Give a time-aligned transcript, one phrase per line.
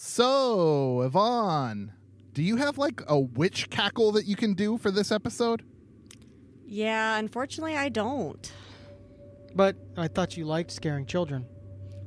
[0.00, 1.92] So, Yvonne,
[2.32, 5.64] do you have like a witch cackle that you can do for this episode?
[6.64, 8.52] Yeah, unfortunately, I don't.
[9.56, 11.46] But I thought you liked scaring children.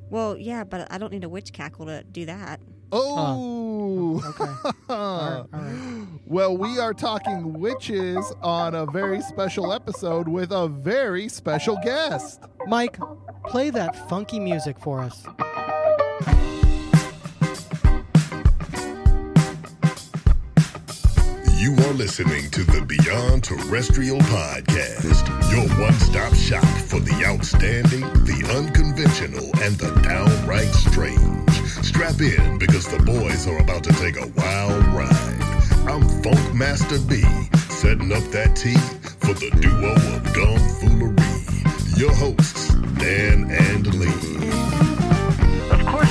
[0.09, 2.61] Well, yeah, but I don't need a witch cackle to do that.
[2.93, 4.69] Oh, oh Okay.
[4.89, 6.07] all right, all right.
[6.25, 12.39] well, we are talking witches on a very special episode with a very special guest.
[12.67, 12.97] Mike,
[13.47, 15.27] play that funky music for us.
[21.61, 28.01] You are listening to the Beyond Terrestrial Podcast, your one stop shop for the outstanding,
[28.25, 31.51] the unconventional, and the downright strange.
[31.85, 35.37] Strap in because the boys are about to take a wild ride.
[35.87, 37.21] I'm Funk Master B,
[37.69, 38.73] setting up that tea
[39.19, 41.95] for the duo of Gumfoolery.
[41.95, 44.90] Your hosts, Dan and Lee.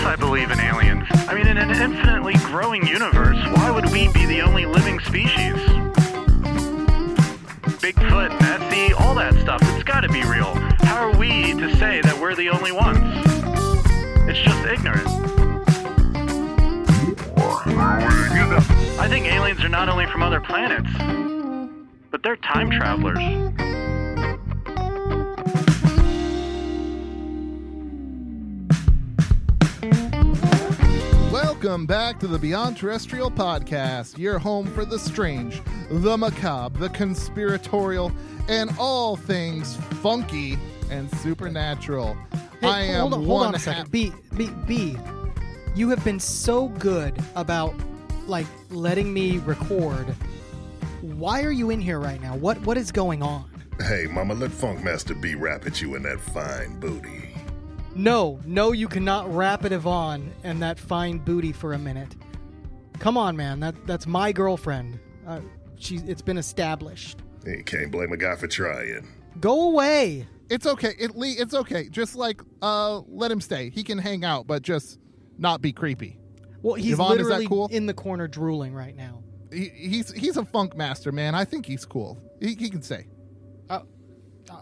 [0.04, 1.06] I believe in aliens.
[1.28, 5.54] I mean, in an infinitely growing universe, why would we be the only living species?
[7.80, 10.54] Bigfoot, Nessie, all that stuff, it's gotta be real.
[10.84, 12.98] How are we to say that we're the only ones?
[14.28, 15.06] It's just ignorant.
[18.98, 20.90] I think aliens are not only from other planets,
[22.10, 23.18] but they're time travelers.
[31.62, 35.60] Welcome back to the Beyond Terrestrial Podcast, your home for the strange,
[35.90, 38.10] the macabre, the conspiratorial,
[38.48, 40.58] and all things funky
[40.90, 42.16] and supernatural.
[42.62, 43.90] Hey, I am hold on, hold one on a half- second.
[43.90, 44.96] B, B, B.
[45.74, 47.74] You have been so good about
[48.26, 50.06] like letting me record.
[51.02, 52.36] Why are you in here right now?
[52.36, 53.44] What what is going on?
[53.86, 57.29] Hey, Mama, let Funk Master B rap at you in that fine booty.
[57.94, 62.14] No, no, you cannot wrap it Yvonne and that fine booty for a minute.
[62.98, 63.60] Come on, man.
[63.60, 64.98] That that's my girlfriend.
[65.26, 65.40] Uh,
[65.76, 67.18] she, it's been established.
[67.46, 69.08] You can't blame a guy for trying.
[69.40, 70.26] Go away.
[70.50, 70.94] It's okay.
[70.98, 71.88] It, Lee, it's okay.
[71.88, 73.70] Just like uh, let him stay.
[73.70, 74.98] He can hang out, but just
[75.38, 76.18] not be creepy.
[76.62, 77.68] Well, he's Yvonne, is that literally cool?
[77.68, 79.22] in the corner drooling right now.
[79.52, 81.34] He, he's he's a funk master, man.
[81.34, 82.18] I think he's cool.
[82.40, 83.06] He, he can stay.
[83.70, 83.80] Uh,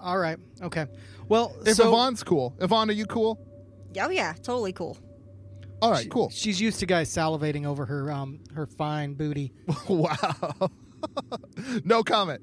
[0.01, 0.39] all right.
[0.63, 0.87] Okay.
[1.29, 3.39] Well, If so Yvonne's cool, Yvonne, are you cool?
[4.01, 4.97] Oh, yeah, totally cool.
[5.81, 6.29] All right, cool.
[6.31, 9.53] she's used to guys salivating over her um her fine booty.
[9.89, 10.71] wow.
[11.85, 12.41] no comment.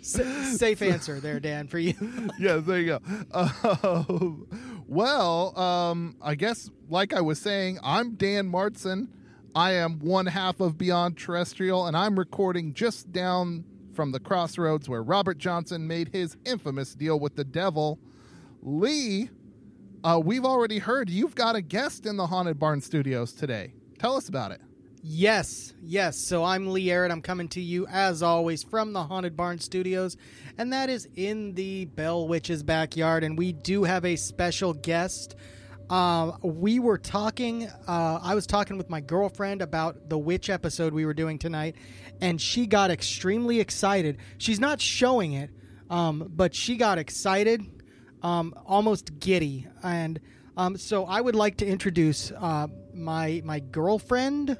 [0.00, 1.94] S- safe answer there, Dan, for you.
[2.40, 3.00] yeah, there you go.
[3.32, 9.08] Um, well, um, I guess, like I was saying, I'm Dan Martson.
[9.54, 14.88] I am one half of Beyond Terrestrial, and I'm recording just down from the crossroads
[14.88, 17.98] where Robert Johnson made his infamous deal with the devil.
[18.62, 19.30] Lee,
[20.04, 23.74] uh, we've already heard you've got a guest in the Haunted Barn Studios today.
[23.98, 24.60] Tell us about it.
[25.04, 26.16] Yes, yes.
[26.16, 27.10] So I'm Lee Arrett.
[27.10, 30.16] I'm coming to you as always from the Haunted Barn Studios,
[30.58, 33.24] and that is in the Bell Witch's backyard.
[33.24, 35.34] And we do have a special guest.
[35.92, 37.68] Uh, we were talking.
[37.86, 41.76] Uh, I was talking with my girlfriend about the witch episode we were doing tonight,
[42.22, 44.16] and she got extremely excited.
[44.38, 45.50] She's not showing it,
[45.90, 47.60] um, but she got excited,
[48.22, 50.18] um, almost giddy, and
[50.56, 54.56] um, so I would like to introduce uh, my my girlfriend.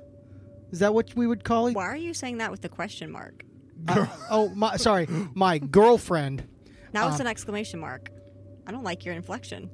[0.70, 1.74] Is that what we would call it?
[1.74, 3.42] Why are you saying that with the question mark?
[3.88, 6.46] Uh, oh, my, sorry, my girlfriend.
[6.92, 8.10] Now it's Um, an exclamation mark.
[8.66, 9.70] I don't like your inflection.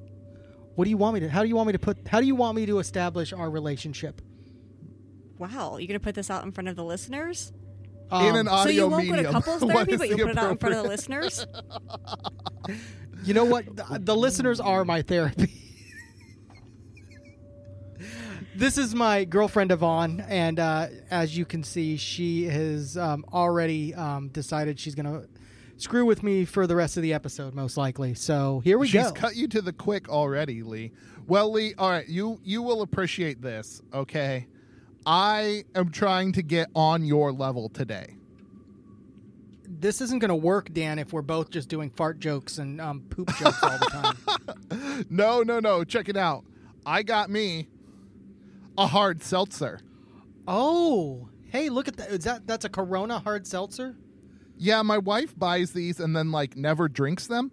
[0.78, 1.28] What do you want me to?
[1.28, 2.06] How do you want me to put?
[2.06, 4.22] How do you want me to establish our relationship?
[5.36, 7.52] Wow, you're gonna put this out in front of the listeners?
[8.12, 9.24] in Um, an audio so you won't medium.
[9.24, 11.44] go to couples therapy, but the you'll put it out in front of the listeners?
[13.24, 13.74] You know what?
[13.74, 15.52] The, the listeners are my therapy.
[18.54, 23.96] this is my girlfriend Yvonne, and uh, as you can see, she has um, already
[23.96, 25.28] um, decided she's going to
[25.78, 28.12] screw with me for the rest of the episode, most likely.
[28.14, 29.08] So here we She's go.
[29.08, 30.92] She's cut you to the quick already, Lee.
[31.26, 34.46] Well, Lee, all right, you you will appreciate this, okay?
[35.06, 38.14] I am trying to get on your level today.
[39.80, 43.02] this isn't going to work, Dan, if we're both just doing fart jokes and um,
[43.10, 45.06] poop jokes all the time.
[45.10, 45.84] No, no, no.
[45.84, 46.44] Check it out.
[46.84, 47.68] I got me
[48.76, 49.80] a hard seltzer.
[50.48, 52.10] oh, hey, look at that!
[52.10, 53.96] Is that that's a Corona hard seltzer?
[54.58, 57.52] Yeah, my wife buys these and then like never drinks them.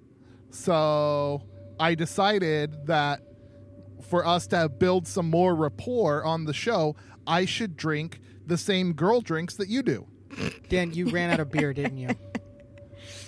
[0.50, 1.44] So
[1.80, 3.22] I decided that
[4.10, 6.96] for us to build some more rapport on the show,
[7.28, 10.07] I should drink the same girl drinks that you do.
[10.69, 12.10] Dan, you ran out of beer, didn't you?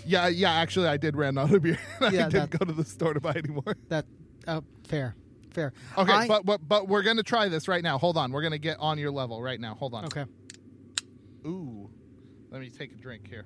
[0.06, 0.54] Yeah, yeah.
[0.54, 1.78] Actually, I did ran out of beer.
[2.00, 3.76] I Yeah, didn't that- go to the store to buy anymore.
[3.90, 4.06] That
[4.48, 5.16] uh, fair,
[5.52, 5.74] fair.
[5.98, 7.98] Okay, I- but, but but we're gonna try this right now.
[7.98, 9.76] Hold on, we're gonna get on your level right now.
[9.76, 10.06] Hold on.
[10.06, 10.24] okay.
[11.46, 11.90] Ooh,
[12.50, 13.46] let me take a drink here.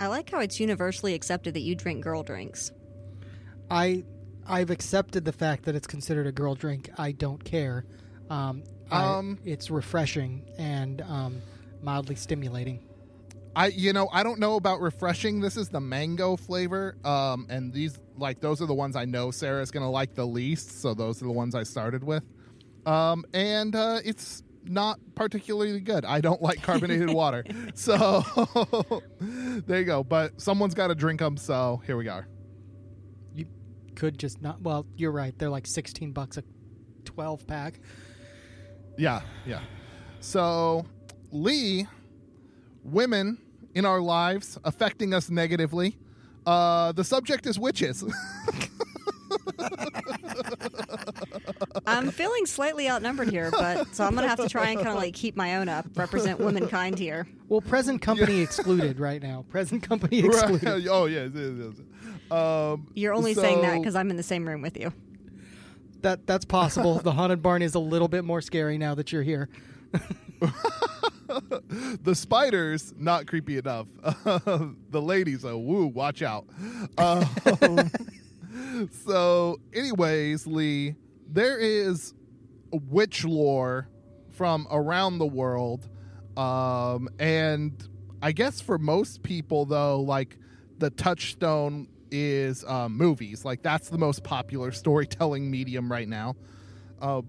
[0.00, 2.70] I like how it's universally accepted that you drink girl drinks.
[3.70, 4.04] I
[4.46, 6.88] I've accepted the fact that it's considered a girl drink.
[6.96, 7.84] I don't care.
[8.30, 11.42] Um, I- Um, it's refreshing and um,
[11.82, 12.80] mildly stimulating.
[13.56, 15.40] I you know I don't know about refreshing.
[15.40, 19.30] This is the mango flavor, um, and these like those are the ones I know
[19.32, 20.80] Sarah's gonna like the least.
[20.80, 22.22] So those are the ones I started with,
[22.86, 26.04] um, and uh, it's not particularly good.
[26.04, 27.44] I don't like carbonated water,
[27.74, 28.22] so
[29.20, 30.04] there you go.
[30.04, 32.26] But someone's got to drink them, so here we are.
[33.34, 33.46] You
[33.94, 34.60] could just not.
[34.60, 35.36] Well, you're right.
[35.38, 36.44] They're like sixteen bucks a
[37.04, 37.80] twelve pack.
[38.96, 39.60] Yeah, yeah.
[40.20, 40.86] So
[41.30, 41.86] Lee,
[42.82, 43.38] women
[43.74, 45.96] in our lives affecting us negatively.
[46.46, 48.02] Uh, the subject is witches.
[51.86, 54.96] I'm feeling slightly outnumbered here, but so I'm gonna have to try and kind of
[54.96, 57.26] like keep my own up, represent womankind here.
[57.48, 59.44] Well, present company excluded right now.
[59.48, 60.64] Present company excluded.
[60.64, 60.86] Right.
[60.90, 61.72] Oh yes, yes, yes.
[62.30, 64.92] Um, You're only saying that because I'm in the same room with you.
[66.02, 66.98] That that's possible.
[67.02, 69.48] the haunted barn is a little bit more scary now that you're here.
[72.02, 73.86] the spiders not creepy enough.
[74.04, 76.46] the ladies, oh woo, watch out.
[76.98, 77.90] Um,
[79.06, 80.96] so, anyways, Lee,
[81.28, 82.14] there is
[82.70, 83.88] witch lore
[84.30, 85.88] from around the world,
[86.36, 87.72] um, and
[88.22, 90.38] I guess for most people though, like
[90.78, 93.44] the touchstone is um, movies.
[93.44, 96.36] Like that's the most popular storytelling medium right now.
[97.00, 97.22] Uh,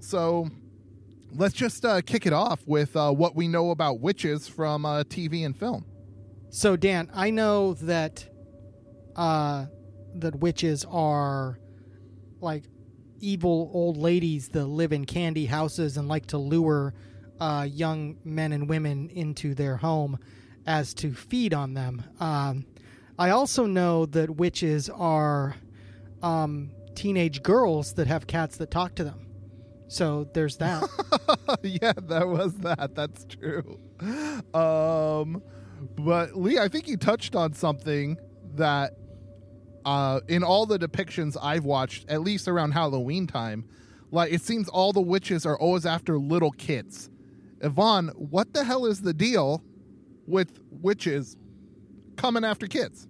[0.00, 0.48] so
[1.32, 5.04] let's just uh, kick it off with uh, what we know about witches from uh,
[5.04, 5.84] TV and film.
[6.50, 8.28] So Dan, I know that
[9.16, 9.66] uh
[10.14, 11.58] that witches are
[12.40, 12.64] like
[13.20, 16.92] evil old ladies that live in candy houses and like to lure
[17.40, 20.18] uh, young men and women into their home
[20.66, 22.02] as to feed on them.
[22.20, 22.66] Um,
[23.18, 25.56] I also know that witches are
[26.22, 29.26] um, teenage girls that have cats that talk to them.
[29.88, 30.88] So there's that.
[31.62, 32.94] yeah, that was that.
[32.94, 33.78] That's true.
[34.54, 35.42] Um,
[35.96, 38.16] but Lee, I think you touched on something
[38.54, 38.94] that
[39.84, 43.64] uh, in all the depictions I've watched, at least around Halloween time,
[44.10, 47.10] like it seems all the witches are always after little kids.
[47.60, 49.62] Yvonne, what the hell is the deal
[50.26, 51.36] with witches
[52.16, 53.06] coming after kids?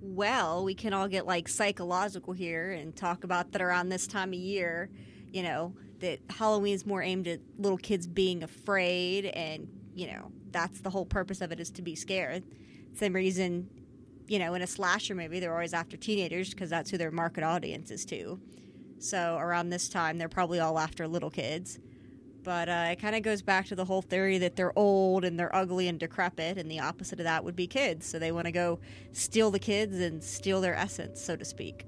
[0.00, 4.30] Well, we can all get like psychological here and talk about that around this time
[4.30, 4.90] of year,
[5.32, 10.30] you know, that Halloween is more aimed at little kids being afraid and, you know,
[10.50, 12.44] that's the whole purpose of it is to be scared.
[12.94, 13.68] Same reason,
[14.28, 17.42] you know, in a slasher movie, they're always after teenagers because that's who their market
[17.42, 18.38] audience is to.
[18.98, 21.78] So around this time, they're probably all after little kids.
[22.44, 25.38] But uh, it kind of goes back to the whole theory that they're old and
[25.38, 28.06] they're ugly and decrepit, and the opposite of that would be kids.
[28.06, 28.80] So they want to go
[29.12, 31.84] steal the kids and steal their essence, so to speak.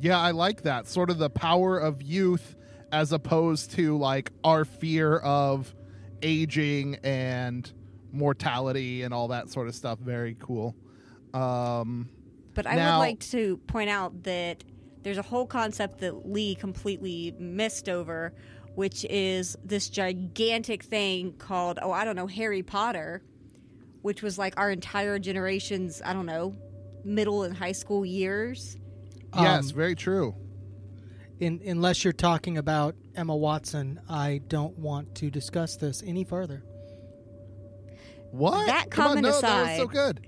[0.00, 0.88] Yeah, I like that.
[0.88, 2.56] Sort of the power of youth
[2.90, 5.74] as opposed to like our fear of
[6.22, 7.72] aging and
[8.12, 9.98] mortality and all that sort of stuff.
[9.98, 10.76] Very cool.
[11.34, 12.08] Um,
[12.54, 14.62] But I Now- would like to point out that
[15.02, 18.34] there's a whole concept that Lee completely missed over,
[18.74, 23.22] which is this gigantic thing called, oh, I don't know, Harry Potter,
[24.02, 26.54] which was like our entire generation's, I don't know,
[27.04, 28.76] middle and high school years.
[29.34, 30.34] yes, Um, very true.
[31.40, 36.62] In, unless you're talking about Emma Watson, I don't want to discuss this any further.
[38.30, 38.66] What?
[38.66, 40.26] that Come on, comment no, That was so good.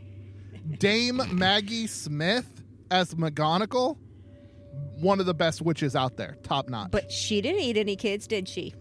[0.78, 3.97] Dame Maggie Smith as McGonagall,
[5.00, 6.90] one of the best witches out there, top notch.
[6.90, 8.75] But she didn't eat any kids, did she?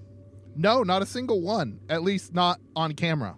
[0.55, 1.79] no, not a single one.
[1.89, 3.35] At least not on camera.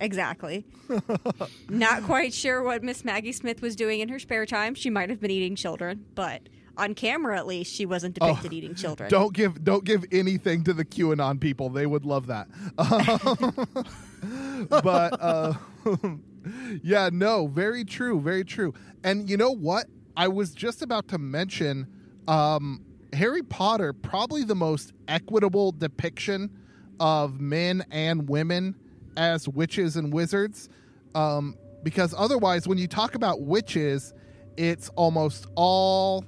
[0.00, 0.64] Exactly.
[1.68, 4.74] Not quite sure what Miss Maggie Smith was doing in her spare time.
[4.74, 8.74] She might have been eating children, but on camera at least, she wasn't depicted eating
[8.74, 9.08] children.
[9.08, 11.68] Oh, Don't give don't give anything to the QAnon people.
[11.68, 12.48] They would love that.
[12.78, 15.52] Um, but uh,
[16.82, 18.74] yeah, no, very true, very true.
[19.04, 19.86] And you know what?
[20.16, 21.86] I was just about to mention
[22.28, 26.50] um, Harry Potter, probably the most equitable depiction
[26.98, 28.76] of men and women
[29.16, 30.68] as witches and wizards.
[31.14, 34.12] Um, because otherwise, when you talk about witches,
[34.56, 36.24] it's almost all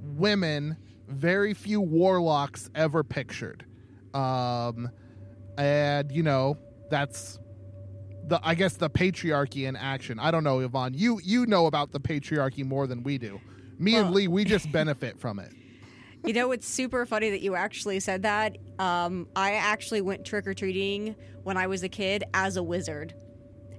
[0.00, 0.76] women,
[1.08, 3.64] very few warlocks ever pictured.
[4.14, 4.90] Um,
[5.58, 6.58] and you know,
[6.90, 7.38] that's
[8.32, 10.18] the I guess the patriarchy in action.
[10.18, 10.94] I don't know, Yvonne.
[10.94, 13.38] You you know about the patriarchy more than we do.
[13.78, 15.52] Me and Lee, we just benefit from it.
[16.24, 18.56] You know, it's super funny that you actually said that.
[18.78, 23.12] Um, I actually went trick or treating when I was a kid as a wizard.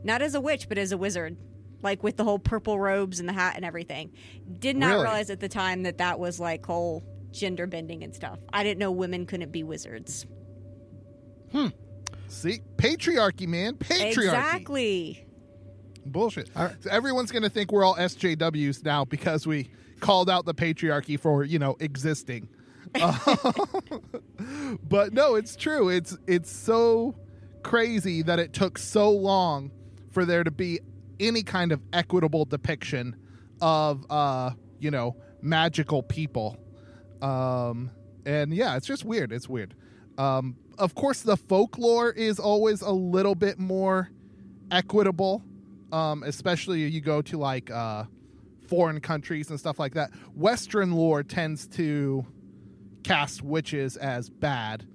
[0.04, 1.36] Not as a witch, but as a wizard.
[1.82, 4.12] Like with the whole purple robes and the hat and everything.
[4.60, 5.04] Did not Really?
[5.04, 8.38] realize at the time that that was like whole gender bending and stuff.
[8.52, 10.28] I didn't know women couldn't be wizards.
[12.34, 14.18] See, patriarchy, man, patriarchy.
[14.18, 15.26] Exactly.
[16.06, 16.50] Bullshit.
[16.54, 21.18] So everyone's going to think we're all SJWs now because we called out the patriarchy
[21.20, 22.50] for you know existing.
[24.84, 25.90] but no, it's true.
[25.90, 27.16] It's it's so
[27.62, 29.72] crazy that it took so long
[30.12, 30.80] for there to be
[31.20, 33.16] any kind of equitable depiction
[33.62, 36.58] of uh you know magical people.
[37.22, 37.92] Um
[38.26, 39.32] and yeah, it's just weird.
[39.32, 39.76] It's weird.
[40.18, 44.10] Um of course the folklore is always a little bit more
[44.72, 45.44] equitable
[45.94, 48.06] um, especially you go to like uh,
[48.68, 50.12] foreign countries and stuff like that.
[50.36, 52.26] Western lore tends to
[53.04, 54.88] cast witches as bad,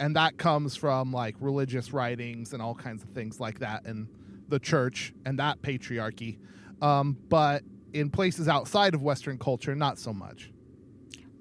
[0.00, 4.08] and that comes from like religious writings and all kinds of things like that, and
[4.48, 6.38] the church and that patriarchy.
[6.80, 7.62] Um, but
[7.92, 10.50] in places outside of Western culture, not so much.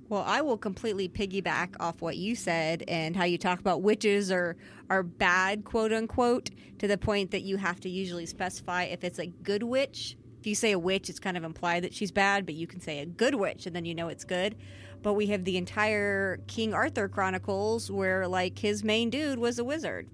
[0.07, 4.31] Well, I will completely piggyback off what you said and how you talk about witches
[4.31, 4.55] are
[4.89, 9.17] are bad, quote unquote, to the point that you have to usually specify if it's
[9.17, 10.15] a good witch.
[10.39, 12.79] If you say a witch, it's kind of implied that she's bad, but you can
[12.79, 14.55] say a good witch and then you know it's good.
[15.01, 19.63] But we have the entire King Arthur Chronicles where like his main dude was a
[19.63, 20.07] wizard.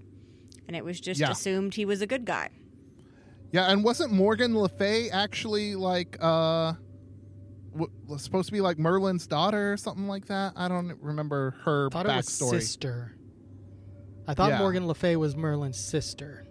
[0.66, 1.30] And it was just Yeah.
[1.30, 2.48] assumed he was a good guy.
[3.52, 6.72] Yeah, and wasn't Morgan Le Fay actually like uh
[7.72, 10.52] w- supposed to be like Merlin's daughter or something like that?
[10.56, 12.50] I don't remember her thought it was backstory.
[12.60, 13.12] sister.
[14.26, 14.58] I thought Yeah.
[14.58, 16.46] Morgan Le Fay was Merlin's sister.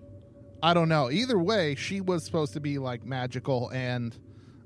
[0.64, 1.10] I don't know.
[1.10, 4.16] Either way, she was supposed to be like magical and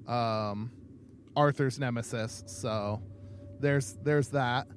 [0.08, 0.72] um,
[1.36, 2.44] Arthur's nemesis.
[2.48, 3.02] So
[3.60, 4.68] there's there's that.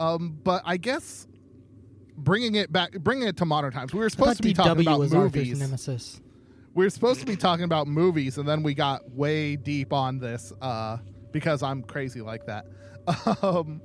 [0.00, 1.26] Um, but I guess
[2.18, 4.98] bringing it back, bringing it to modern times, we were supposed to be talking about
[4.98, 5.58] was Arthur's movies.
[5.60, 6.20] nemesis.
[6.74, 10.18] We were supposed to be talking about movies, and then we got way deep on
[10.18, 10.98] this uh,
[11.32, 12.66] because I'm crazy like that.
[13.42, 13.80] Um,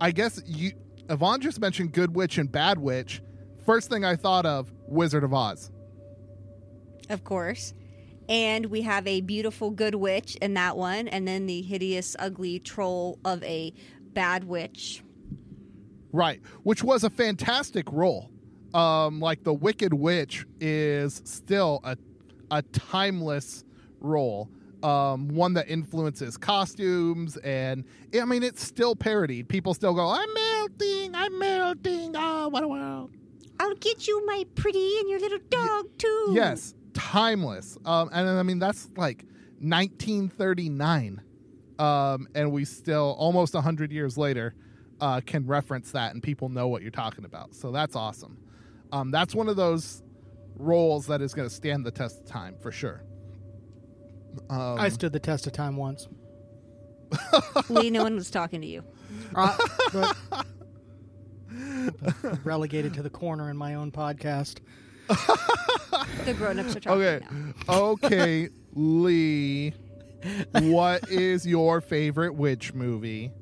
[0.00, 0.72] I guess you,
[1.08, 3.20] Yvonne just mentioned Good Witch and Bad Witch.
[3.66, 5.70] First thing I thought of Wizard of Oz.
[7.08, 7.74] Of course.
[8.28, 12.60] And we have a beautiful good witch in that one, and then the hideous, ugly
[12.60, 13.74] troll of a
[14.12, 15.02] bad witch.
[16.12, 18.30] Right, which was a fantastic role.
[18.74, 21.96] Um, like the Wicked Witch is still a
[22.52, 23.64] a timeless
[24.00, 24.50] role.
[24.82, 27.84] Um, one that influences costumes, and
[28.20, 29.48] I mean, it's still parodied.
[29.48, 33.10] People still go, "I'm melting, I'm melting." Oh, what a world!
[33.60, 36.30] I'll get you, my pretty, and your little dog, too.
[36.32, 37.78] Yes, timeless.
[37.84, 39.24] Um, and I mean, that's like
[39.60, 41.20] 1939,
[41.78, 44.54] um, and we still almost 100 years later
[45.00, 47.54] uh, can reference that, and people know what you're talking about.
[47.54, 48.36] So that's awesome.
[48.90, 50.02] Um, that's one of those
[50.56, 53.04] roles that is going to stand the test of time for sure.
[54.50, 56.08] Um, I stood the test of time once.
[57.68, 58.84] Lee, no one was talking to you.
[59.34, 59.54] Uh,
[59.92, 60.46] but-
[62.44, 64.60] relegated to the corner in my own podcast.
[66.24, 67.74] The grown ups are talking okay, now.
[67.74, 69.74] okay, Lee.
[70.52, 73.32] What is your favorite witch movie?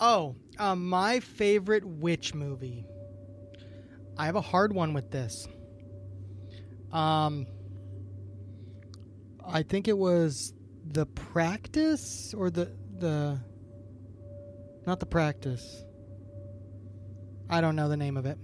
[0.00, 2.86] Oh, um, my favorite witch movie.
[4.16, 5.46] I have a hard one with this.
[6.92, 7.46] Um,
[9.50, 10.52] I think it was
[10.86, 13.38] the practice or the the
[14.86, 15.84] not the practice.
[17.50, 18.38] I don't know the name of it.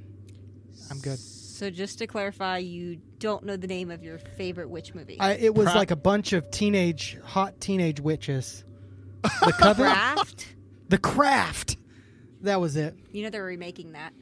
[0.90, 1.18] I'm good.
[1.18, 5.18] So, just to clarify, you don't know the name of your favorite witch movie.
[5.20, 5.76] I, it was Crap.
[5.76, 8.64] like a bunch of teenage, hot teenage witches.
[9.40, 10.54] The coven, Craft.
[10.88, 11.76] the craft.
[12.42, 12.94] That was it.
[13.10, 14.12] You know they're remaking that.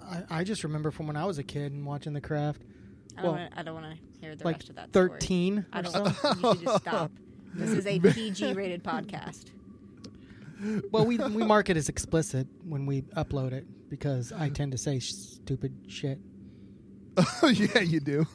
[0.00, 2.62] I, I just remember from when I was a kid and watching the craft.
[3.16, 3.24] I don't.
[3.24, 4.88] Well, wanna, I don't want to hear the like rest of that.
[4.90, 5.08] story.
[5.10, 5.66] thirteen.
[5.72, 5.92] I don't.
[5.92, 6.42] something.
[6.42, 7.10] You should just stop.
[7.54, 9.50] This is a PG rated podcast.
[10.90, 14.78] Well, we we mark it as explicit when we upload it because I tend to
[14.78, 16.18] say sh- stupid shit.
[17.42, 18.26] yeah, you do.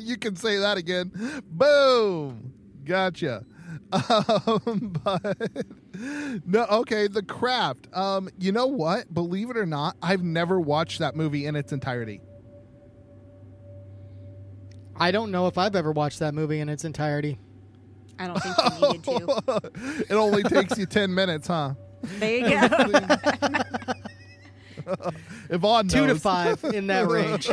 [0.00, 1.12] you can say that again.
[1.50, 2.54] Boom.
[2.84, 3.44] Gotcha.
[3.92, 5.36] Um, but
[6.46, 7.88] no, okay, The Craft.
[7.92, 9.12] Um, you know what?
[9.12, 12.20] Believe it or not, I've never watched that movie in its entirety.
[15.00, 17.38] I don't know if I've ever watched that movie in its entirety.
[18.18, 20.04] I don't think you needed to.
[20.10, 21.72] it only takes you 10 minutes, huh?
[22.02, 23.58] There you go.
[25.50, 27.48] Yvonne Two to five in that range.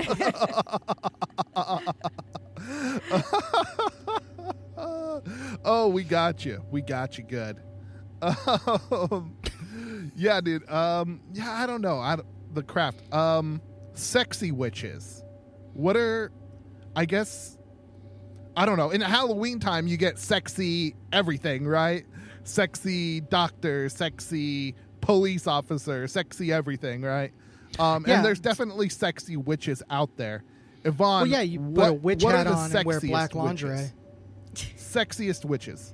[5.63, 6.63] oh, we got you.
[6.69, 7.57] We got you good.
[8.21, 9.37] Um,
[10.15, 10.69] yeah, dude.
[10.69, 11.99] Um, yeah, I don't know.
[11.99, 12.17] I
[12.53, 13.13] the craft.
[13.13, 13.61] Um,
[13.93, 15.23] sexy witches.
[15.73, 16.31] What are?
[16.97, 17.57] I guess.
[18.55, 18.89] I don't know.
[18.89, 22.05] In Halloween time, you get sexy everything, right?
[22.43, 27.31] Sexy doctor, sexy police officer, sexy everything, right?
[27.77, 28.15] Um, Yeah.
[28.15, 30.43] and there's definitely sexy witches out there.
[30.83, 33.35] Yvonne, well, yeah, you put what, a witch what hat on and wear sexiest black
[33.35, 33.45] witches?
[33.45, 33.91] lingerie.
[34.55, 35.93] Sexiest witches.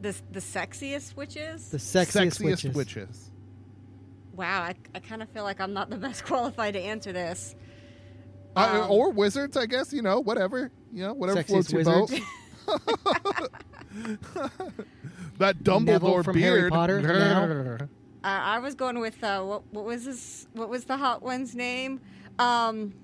[0.00, 1.70] the the sexiest witches.
[1.70, 3.30] The sexiest, Sexiest witches.
[4.34, 7.54] wow, I, I kind of feel like I'm not the best qualified to answer this.
[8.58, 9.92] Uh, Um, or wizards, I guess.
[9.92, 10.70] You know, whatever.
[10.92, 12.10] You know, whatever floats your boat.
[15.38, 16.58] that Dumbledore from beard.
[16.58, 17.00] Harry Potter.
[17.02, 17.88] now.
[18.24, 20.46] Uh, I was going with uh, what what was this?
[20.52, 22.00] What was the hot one's name?
[22.38, 22.94] Um,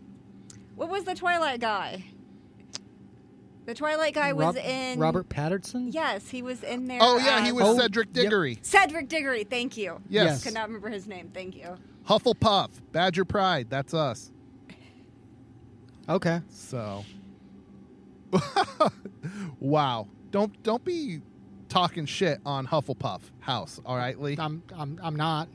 [0.74, 2.04] what was the Twilight guy?
[3.66, 5.94] The Twilight guy was in Robert Pattinson.
[5.94, 6.98] Yes, he was in there.
[7.00, 8.24] Oh yeah, he was Oh, Cedric yep.
[8.24, 8.58] Diggory.
[8.62, 9.44] Cedric Diggory.
[9.44, 10.00] Thank you.
[10.08, 10.24] Yes.
[10.26, 10.44] Yes.
[10.44, 11.30] Could not remember his name.
[11.32, 11.76] Thank you.
[12.06, 13.70] Hufflepuff, Badger Pride.
[13.70, 14.30] That's us.
[16.08, 16.40] Okay.
[16.50, 17.04] So,
[19.60, 20.08] wow.
[20.30, 21.20] Don't don't be
[21.68, 23.80] talking shit on Hufflepuff House.
[23.84, 24.36] All right, Lee.
[24.38, 25.48] I'm I'm I'm not.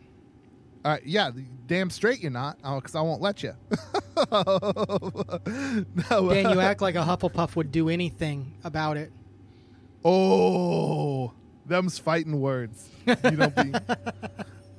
[0.86, 1.32] All right, yeah,
[1.68, 2.58] damn straight you're not.
[2.64, 3.54] Oh, because I won't let you.
[4.32, 9.12] no, Dan, you act like a Hufflepuff would do anything about it.
[10.06, 11.34] Oh,
[11.66, 12.90] them's fighting words.
[13.06, 13.74] You don't be.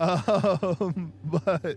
[0.00, 1.76] um, but,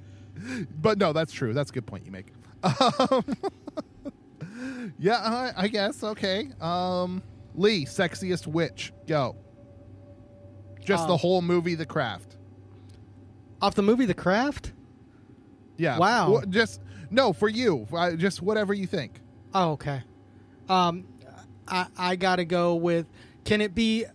[0.81, 1.53] but no, that's true.
[1.53, 2.27] That's a good point you make.
[2.63, 3.25] Um,
[4.99, 6.03] yeah, I, I guess.
[6.03, 6.49] Okay.
[6.61, 7.21] Um,
[7.55, 8.93] Lee, sexiest witch.
[9.07, 9.35] Go.
[10.83, 12.37] Just the Um, whole movie, The Craft.
[13.61, 14.73] Off the movie The Craft.
[15.77, 15.97] Yeah.
[15.97, 16.41] Wow.
[16.41, 17.87] Wh- Just no for you.
[17.93, 19.21] Uh, Just whatever you think.
[19.53, 20.01] Oh, okay.
[20.69, 21.05] Um,
[21.67, 23.05] I I gotta go with.
[23.45, 24.05] Can it be?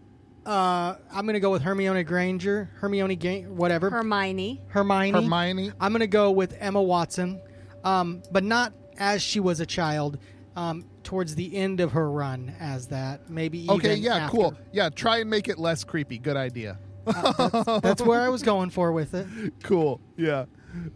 [0.44, 2.70] Uh, I'm gonna go with Hermione Granger.
[2.76, 3.90] Hermione, Ga- whatever.
[3.90, 4.61] Hermione.
[4.68, 5.12] Hermione.
[5.22, 5.72] Hermione.
[5.80, 7.40] I'm gonna go with Emma Watson,
[7.84, 10.18] um, but not as she was a child.
[10.56, 13.60] Um, towards the end of her run as that, maybe.
[13.60, 13.94] Even Okay.
[13.94, 14.16] Yeah.
[14.16, 14.36] after.
[14.36, 14.58] Cool.
[14.72, 14.88] Yeah.
[14.88, 16.18] Try and make it less creepy.
[16.18, 16.78] Good idea.
[17.06, 19.26] That's where I was going for with it.
[19.62, 20.00] Cool.
[20.16, 20.46] Yeah.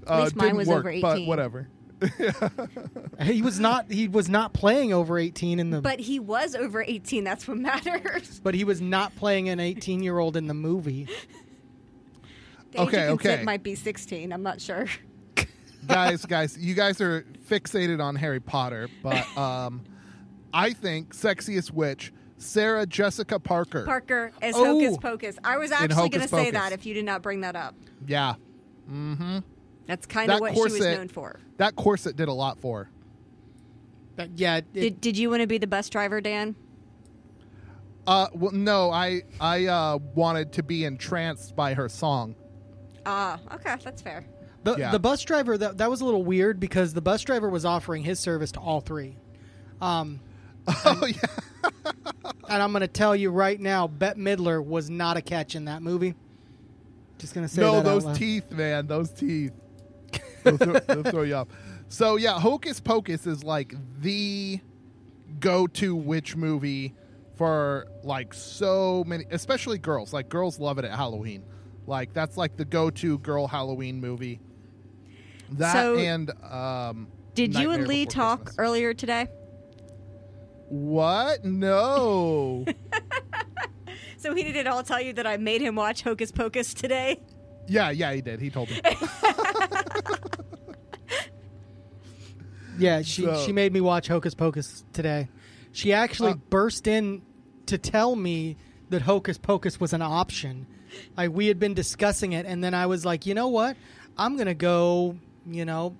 [0.07, 1.27] Uh, least mine didn't was work, over But 18.
[1.29, 1.69] whatever.
[3.23, 3.91] He was not.
[3.91, 5.81] He was not playing over 18 in the.
[5.81, 7.23] But he was over 18.
[7.23, 8.41] That's what matters.
[8.45, 11.07] but he was not playing an 18 year old in the movie.
[12.73, 13.45] The age Okay, of consent okay.
[13.45, 14.33] might be 16.
[14.33, 14.87] I'm not sure.
[15.87, 19.83] Guys, guys, you guys are fixated on Harry Potter, but um,
[20.53, 23.85] I think sexiest witch, Sarah Jessica Parker.
[23.85, 24.65] Parker as Oh.
[24.81, 25.39] Hocus Pocus.
[25.45, 27.75] I was actually going to say that if you did not bring that up.
[28.07, 28.35] Yeah,
[28.91, 29.39] Mm-hmm.
[29.87, 31.39] That's kind That of what she was known for.
[31.59, 32.85] that corset did a lot for.
[32.85, 32.91] her.
[34.17, 36.55] But yeah, it, Did, did you want to be the bus driver, Dan?
[38.07, 42.35] Uh, well, no, I I uh, wanted to be entranced by her song.
[43.07, 44.25] Ah, okay, that's fair.
[44.65, 44.91] The, yeah.
[44.91, 48.05] the bus driver that that was a little weird because the bus driver was offering
[48.05, 49.17] his service to all three.
[49.81, 50.21] Um,
[50.85, 51.93] Oh yeah,
[52.49, 55.65] and I'm going to tell you right now, Bette Midler was not a catch in
[55.65, 56.15] that movie.
[57.19, 59.53] Just going to say no, those teeth, man, those teeth.
[60.45, 61.49] they'll, throw, they'll throw you off.
[61.89, 64.61] So yeah, Hocus Pocus is like the
[65.41, 66.95] go-to witch movie
[67.37, 70.13] for like so many, especially girls.
[70.13, 71.45] Like girls love it at Halloween.
[71.87, 74.41] Like that's like the go-to girl Halloween movie.
[75.59, 78.59] That So, and um, Did you and Lee Before talk Christmas.
[78.59, 79.27] earlier today?
[80.69, 81.45] What?
[81.45, 82.65] No.
[84.19, 87.21] So he did all tell you that I made him watch Hocus Pocus today.
[87.67, 88.41] yeah, yeah, he did.
[88.41, 88.81] He told me.
[92.79, 95.29] Yeah, she So- she made me watch Hocus Pocus today.
[95.73, 97.23] She actually Uh, burst in
[97.67, 98.57] to tell me
[98.91, 100.67] that Hocus Pocus was an option.
[101.17, 103.77] Like we had been discussing it, and then I was like, you know what?
[104.17, 105.17] I'm gonna go.
[105.47, 105.97] You know,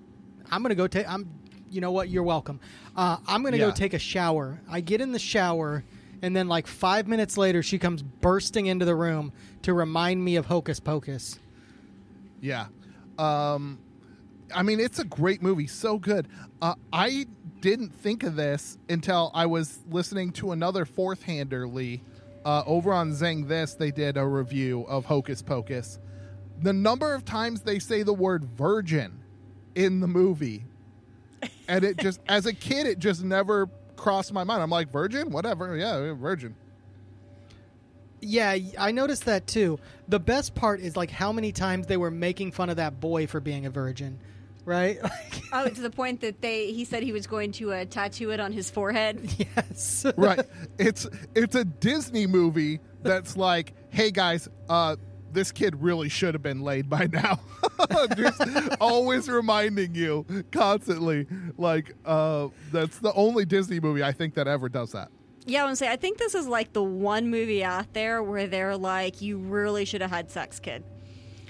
[0.51, 1.09] I'm gonna go take.
[1.09, 1.29] I'm.
[1.69, 2.09] You know what?
[2.09, 2.59] You're welcome.
[2.95, 4.61] Uh, I'm gonna go take a shower.
[4.69, 5.83] I get in the shower,
[6.21, 10.35] and then like five minutes later, she comes bursting into the room to remind me
[10.35, 11.39] of Hocus Pocus.
[12.41, 12.67] Yeah.
[13.17, 13.79] Um,
[14.53, 15.67] I mean, it's a great movie.
[15.67, 16.27] So good.
[16.61, 17.25] Uh, I
[17.61, 22.03] didn't think of this until I was listening to another fourth hander, Lee.
[22.45, 25.97] Uh, over on Zing This, they did a review of Hocus Pocus.
[26.61, 29.22] The number of times they say the word virgin
[29.75, 30.65] in the movie.
[31.67, 34.61] And it just, as a kid, it just never crossed my mind.
[34.61, 35.29] I'm like, virgin?
[35.31, 35.75] Whatever.
[35.75, 36.55] Yeah, virgin.
[38.21, 39.79] Yeah, I noticed that too.
[40.07, 43.27] The best part is like how many times they were making fun of that boy
[43.27, 44.19] for being a virgin,
[44.63, 45.01] right?
[45.03, 48.31] Like, Oh, to the point that they he said he was going to uh, tattoo
[48.31, 49.29] it on his forehead.
[49.55, 50.05] yes.
[50.15, 50.39] right
[50.79, 51.05] it's
[51.35, 54.95] it's a disney movie that's like hey guys uh
[55.33, 57.39] this kid really should have been laid by now
[58.17, 58.41] just
[58.79, 61.25] always reminding you constantly
[61.57, 65.09] like uh that's the only disney movie i think that ever does that
[65.45, 68.23] Yeah, I want to say I think this is like the one movie out there
[68.23, 70.83] where they're like, you really should have had sex, kid.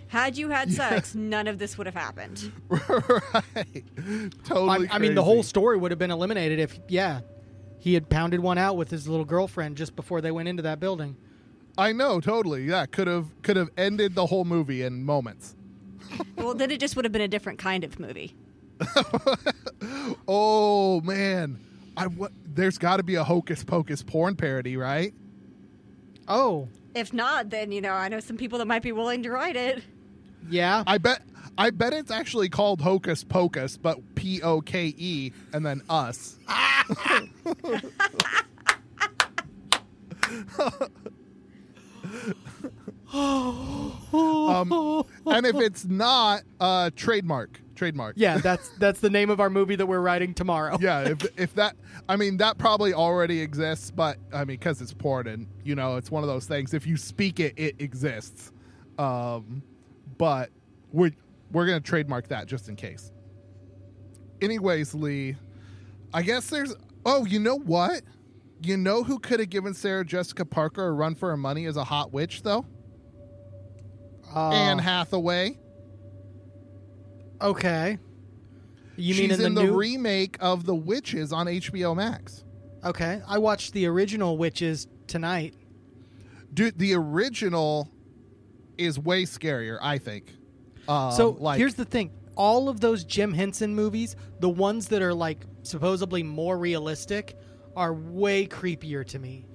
[0.07, 2.51] Had you had sex, none of this would have happened.
[2.69, 3.83] right
[4.43, 7.21] totally I, I mean, the whole story would have been eliminated if, yeah,
[7.79, 10.79] he had pounded one out with his little girlfriend just before they went into that
[10.79, 11.15] building.
[11.77, 15.55] I know totally yeah could have could have ended the whole movie in moments
[16.35, 18.35] well, then it just would have been a different kind of movie.
[20.27, 21.59] oh man
[21.97, 25.13] i what there's got to be a hocus pocus porn parody right
[26.25, 29.29] Oh, If not, then you know I know some people that might be willing to
[29.31, 29.83] write it.
[30.49, 30.81] yeah.
[30.87, 31.21] I bet
[31.57, 36.37] I bet it's actually called Hocus Pocus, but P O K E and then us.
[43.13, 48.15] um, and if it's not, uh, trademark, trademark.
[48.17, 50.77] yeah, that's that's the name of our movie that we're writing tomorrow.
[50.81, 51.01] yeah.
[51.01, 51.75] If if that,
[52.09, 55.97] I mean, that probably already exists, but I mean, because it's porn, and you know,
[55.97, 56.73] it's one of those things.
[56.73, 58.51] If you speak it, it exists.
[58.97, 59.63] Um,
[60.17, 60.49] but
[60.91, 61.11] we're
[61.51, 63.11] we're gonna trademark that just in case.
[64.41, 65.35] Anyways, Lee,
[66.13, 66.75] I guess there's.
[67.05, 68.01] Oh, you know what?
[68.61, 71.75] You know who could have given Sarah Jessica Parker a run for her money as
[71.75, 72.65] a hot witch, though?
[74.33, 75.57] Uh, Anne Hathaway.
[77.41, 77.97] okay.
[78.95, 79.75] You She's mean in the, in the new?
[79.75, 82.43] remake of The Witches on HBO Max.
[82.85, 85.55] okay, I watched the original Witches tonight.
[86.53, 87.89] Dude, the original
[88.77, 90.31] is way scarier, I think.
[90.87, 95.01] Um, So like, here's the thing: all of those Jim Henson movies, the ones that
[95.01, 97.35] are like supposedly more realistic,
[97.75, 99.47] are way creepier to me.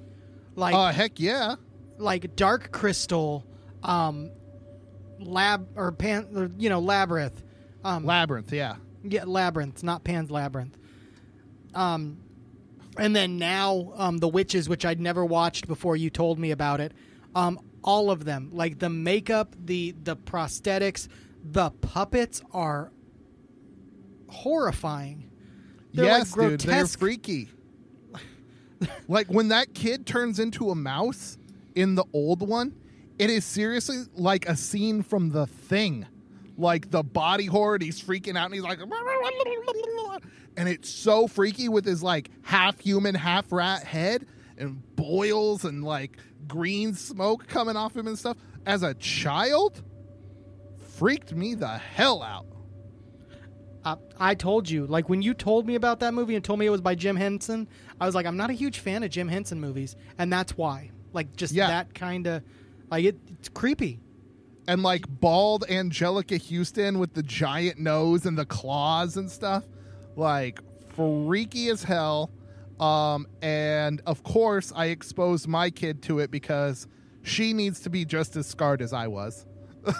[0.56, 1.54] Like uh, heck yeah.
[1.98, 3.46] like Dark Crystal,
[3.84, 4.30] um,
[5.20, 7.42] Lab or Pan, or, you know Labyrinth,
[7.85, 8.76] um, Labyrinth, yeah.
[9.02, 10.76] yeah Labyrinth, not Pan's Labyrinth.
[11.74, 12.18] Um,
[12.98, 16.81] and then now um, the Witches, which I'd never watched before you told me about
[16.81, 16.92] it.
[17.35, 21.09] Um, all of them, like the makeup, the the prosthetics,
[21.44, 22.92] the puppets are
[24.28, 25.31] horrifying.
[25.94, 27.48] They're yes, like dude, they're freaky.
[29.09, 31.38] like when that kid turns into a mouse
[31.74, 32.74] in the old one,
[33.18, 36.07] it is seriously like a scene from The Thing.
[36.57, 38.81] Like the body horror, and he's freaking out, and he's like,
[40.57, 44.26] and it's so freaky with his like half human, half rat head,
[44.57, 48.37] and boils and like green smoke coming off him and stuff.
[48.66, 49.83] As a child,
[50.96, 52.46] freaked me the hell out.
[53.85, 56.66] Uh, I told you, like when you told me about that movie and told me
[56.66, 57.68] it was by Jim Henson,
[58.00, 60.90] I was like, I'm not a huge fan of Jim Henson movies, and that's why.
[61.12, 61.68] Like just Yeah.
[61.68, 62.42] that kind of,
[62.90, 64.01] like it, it's creepy.
[64.66, 69.64] and like bald Anjelica Huston with the giant nose and the claws and stuff.
[70.16, 70.61] Like
[70.94, 72.31] freaky as hell.
[72.81, 76.87] Um, and of course, I exposed my kid to it because
[77.22, 79.46] she needs to be just as scarred as I was.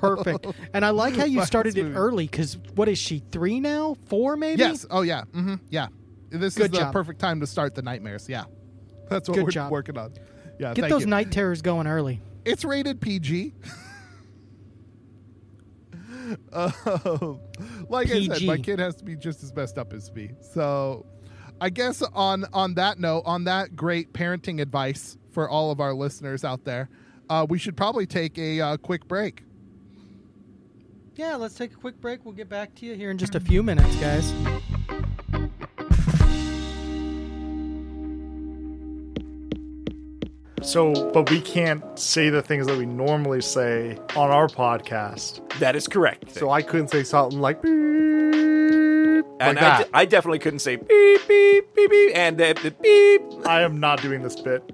[0.00, 0.46] Perfect.
[0.74, 3.96] and I like how you started it early because what is she three now?
[4.06, 4.60] Four maybe?
[4.60, 4.86] Yes.
[4.90, 5.22] Oh, yeah.
[5.32, 5.54] Mm-hmm.
[5.70, 5.88] Yeah.
[6.30, 6.92] This Good is the job.
[6.92, 8.28] perfect time to start the nightmares.
[8.28, 8.44] Yeah.
[9.08, 9.70] That's what Good we're job.
[9.72, 10.12] working on.
[10.58, 10.74] Yeah.
[10.74, 11.08] Get those you.
[11.08, 12.20] night terrors going early.
[12.44, 13.54] It's rated PG.
[16.52, 17.40] Um,
[17.88, 20.30] like I said, my kid has to be just as messed up as me.
[20.40, 21.06] So,
[21.60, 25.94] I guess on on that note, on that great parenting advice for all of our
[25.94, 26.88] listeners out there,
[27.30, 29.44] uh, we should probably take a uh, quick break.
[31.14, 32.24] Yeah, let's take a quick break.
[32.24, 34.32] We'll get back to you here in just a few minutes, guys.
[40.66, 45.40] So, but we can't say the things that we normally say on our podcast.
[45.60, 46.34] That is correct.
[46.34, 49.84] So I couldn't say something like beep, and like I, that.
[49.84, 53.46] d- I definitely couldn't say beep beep beep beep and uh, the beep.
[53.46, 54.64] I am not doing this bit.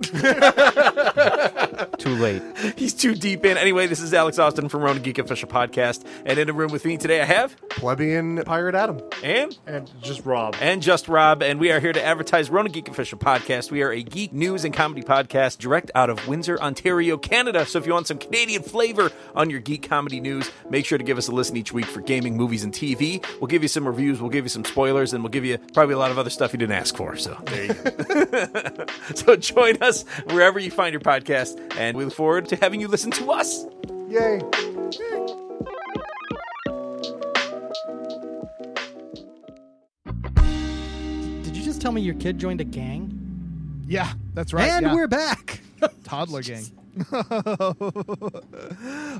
[2.02, 2.42] Too late.
[2.76, 3.56] He's too deep in.
[3.56, 6.84] Anyway, this is Alex Austin from Ronan Geek Official Podcast, and in the room with
[6.84, 9.00] me today I have Plebeian Pirate Adam.
[9.22, 10.56] and and just Rob.
[10.60, 13.70] and just Rob, and we are here to advertise Ronan Geek Official Podcast.
[13.70, 17.64] We are a geek news and comedy podcast direct out of Windsor, Ontario, Canada.
[17.66, 21.04] So if you want some Canadian flavor on your geek comedy news, make sure to
[21.04, 23.24] give us a listen each week for gaming, movies, and TV.
[23.40, 25.94] We'll give you some reviews, we'll give you some spoilers, and we'll give you probably
[25.94, 27.14] a lot of other stuff you didn't ask for.
[27.16, 28.86] So there you go.
[29.14, 32.88] so join us wherever you find your podcast, and we look forward to having you
[32.88, 33.66] listen to us.
[34.08, 34.40] Yay.
[41.42, 43.18] Did you just tell me your kid joined a gang?
[43.86, 44.70] Yeah, that's right.
[44.70, 44.94] and yeah.
[44.94, 45.60] we're back.
[46.04, 46.64] toddler gang.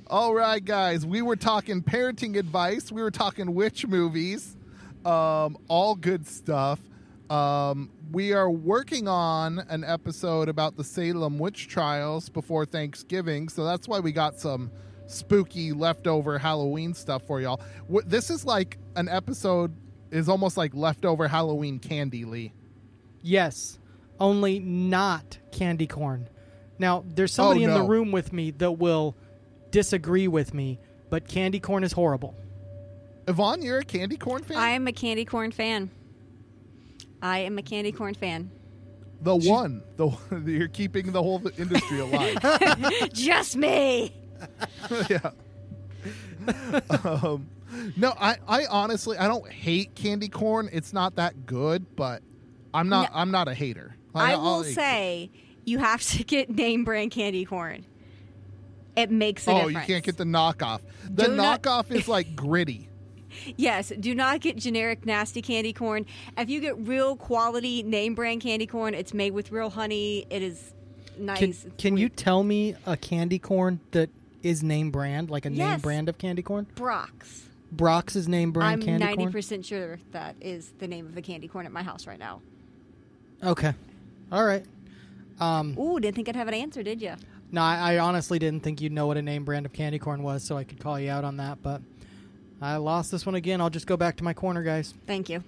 [0.08, 1.06] All right, guys.
[1.06, 2.92] We were talking parenting advice.
[2.92, 4.56] We were talking witch movies.
[5.04, 6.78] Um, all good stuff.
[7.33, 13.64] Um, we are working on an episode about the Salem witch trials before Thanksgiving, so
[13.64, 14.71] that's why we got some
[15.07, 17.61] spooky leftover Halloween stuff for y'all.
[18.05, 19.75] This is like an episode
[20.11, 22.53] is almost like leftover Halloween candy, Lee.
[23.23, 23.79] yes,
[24.21, 26.29] only not candy corn.
[26.79, 29.16] Now, there's somebody Oh, in the room with me that will
[29.71, 32.37] disagree with me, but candy corn is horrible.
[33.27, 34.59] Yvonne, you're a candy corn fan.
[34.59, 35.90] I am a candy corn fan.
[37.22, 38.50] I am a candy corn fan.
[39.22, 40.11] The one, the
[40.44, 42.37] you're keeping the whole industry alive.
[43.12, 44.12] Just me.
[45.08, 45.30] yeah.
[47.04, 47.48] um,
[47.96, 50.68] no, I, I honestly, I don't hate candy corn.
[50.72, 52.22] It's not that good, but
[52.74, 53.18] I'm not, No.
[53.18, 53.94] I'm not a hater.
[54.12, 55.30] I I'll will eat- say
[55.64, 57.87] you have to get name brand candy corn.
[58.96, 59.88] It makes a oh, difference.
[59.88, 60.80] you can't get the knockoff.
[61.08, 62.88] The Do not- knockoff is like gritty.
[63.57, 66.07] Yes, do not get generic nasty candy corn.
[66.37, 70.27] If you get real quality name brand candy corn, it's made with real honey.
[70.31, 70.73] It is
[71.18, 71.38] nice.
[71.62, 74.11] Can, can you tell me a candy corn that
[74.42, 76.66] is name brand, like a name brand of candy corn?
[76.75, 77.45] Brach's?
[77.75, 79.33] Brach's is name brand I'm candy ninety corn.
[79.33, 82.42] percent sure that is the name of the candy corn at my house right now.
[83.42, 83.73] Okay,
[84.31, 84.64] all right.
[85.40, 87.14] Um, Ooh, didn't think I'd have an answer, did you?
[87.51, 90.23] no, I, I honestly didn't think you'd know what a name brand of candy corn
[90.23, 91.62] was, so I could call you out on that.
[91.62, 91.83] But
[92.62, 93.61] I lost this one again.
[93.61, 94.94] I'll just go back to my corner, guys.
[95.05, 95.42] Thank you.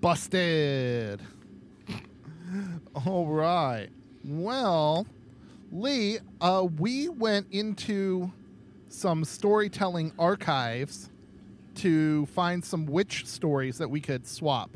[0.00, 1.20] Busted.
[3.06, 3.88] All right.
[4.24, 5.06] Well,
[5.72, 8.30] Lee, uh, we went into
[8.88, 11.10] some storytelling archives
[11.76, 14.70] to find some witch stories that we could swap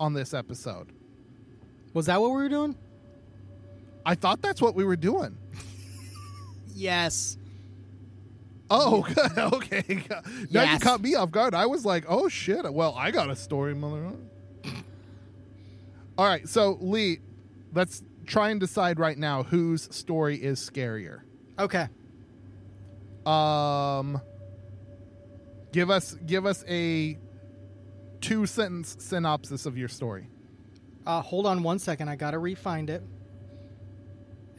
[0.00, 0.88] on this episode.
[1.94, 2.76] Was that what we were doing?
[4.04, 5.36] I thought that's what we were doing.
[6.74, 7.36] Yes.
[8.70, 9.06] Oh,
[9.38, 10.04] okay.
[10.50, 11.54] Now you caught me off guard.
[11.54, 12.70] I was like, oh shit.
[12.72, 14.12] Well, I got a story, mother.
[16.18, 17.20] All right, so Lee,
[17.72, 21.20] let's try and decide right now whose story is scarier.
[21.58, 21.88] Okay.
[23.24, 24.20] Um,
[25.72, 27.18] give us give us a
[28.20, 30.28] two sentence synopsis of your story.
[31.06, 32.08] Uh, hold on one second.
[32.08, 33.02] I got to refind it.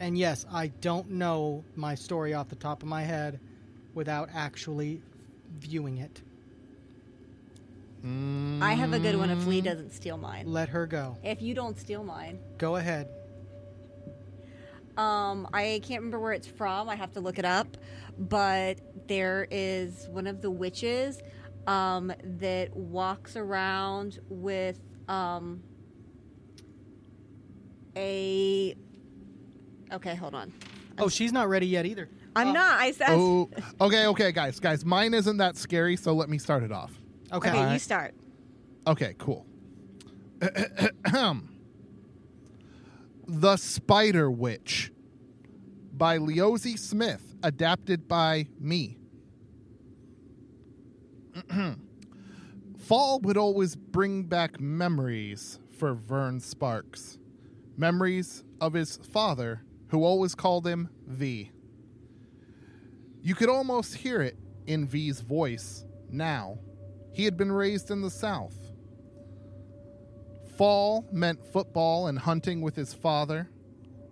[0.00, 3.38] And yes, I don't know my story off the top of my head
[3.94, 5.02] without actually
[5.58, 6.22] viewing it.
[8.02, 10.46] I have a good one if Lee doesn't steal mine.
[10.46, 11.18] Let her go.
[11.22, 12.38] If you don't steal mine.
[12.56, 13.08] Go ahead.
[14.96, 16.88] Um, I can't remember where it's from.
[16.88, 17.76] I have to look it up.
[18.18, 21.20] But there is one of the witches
[21.66, 25.62] um, that walks around with um,
[27.96, 28.74] a.
[29.92, 30.52] Okay, hold on.
[30.98, 32.08] Oh, she's not ready yet either.
[32.40, 32.52] I'm oh.
[32.52, 32.80] not.
[32.80, 33.10] I said.
[33.10, 33.50] Oh,
[33.80, 34.84] okay, okay, guys, guys.
[34.84, 36.92] Mine isn't that scary, so let me start it off.
[37.32, 37.50] Okay.
[37.50, 38.14] okay, you start.
[38.86, 39.46] Okay, cool.
[43.26, 44.90] the Spider Witch
[45.92, 48.96] by Leozie Smith, adapted by me.
[52.78, 57.18] Fall would always bring back memories for Vern Sparks.
[57.76, 61.52] Memories of his father, who always called him V.
[63.22, 66.58] You could almost hear it in V's voice now.
[67.12, 68.56] He had been raised in the South.
[70.56, 73.50] Fall meant football and hunting with his father,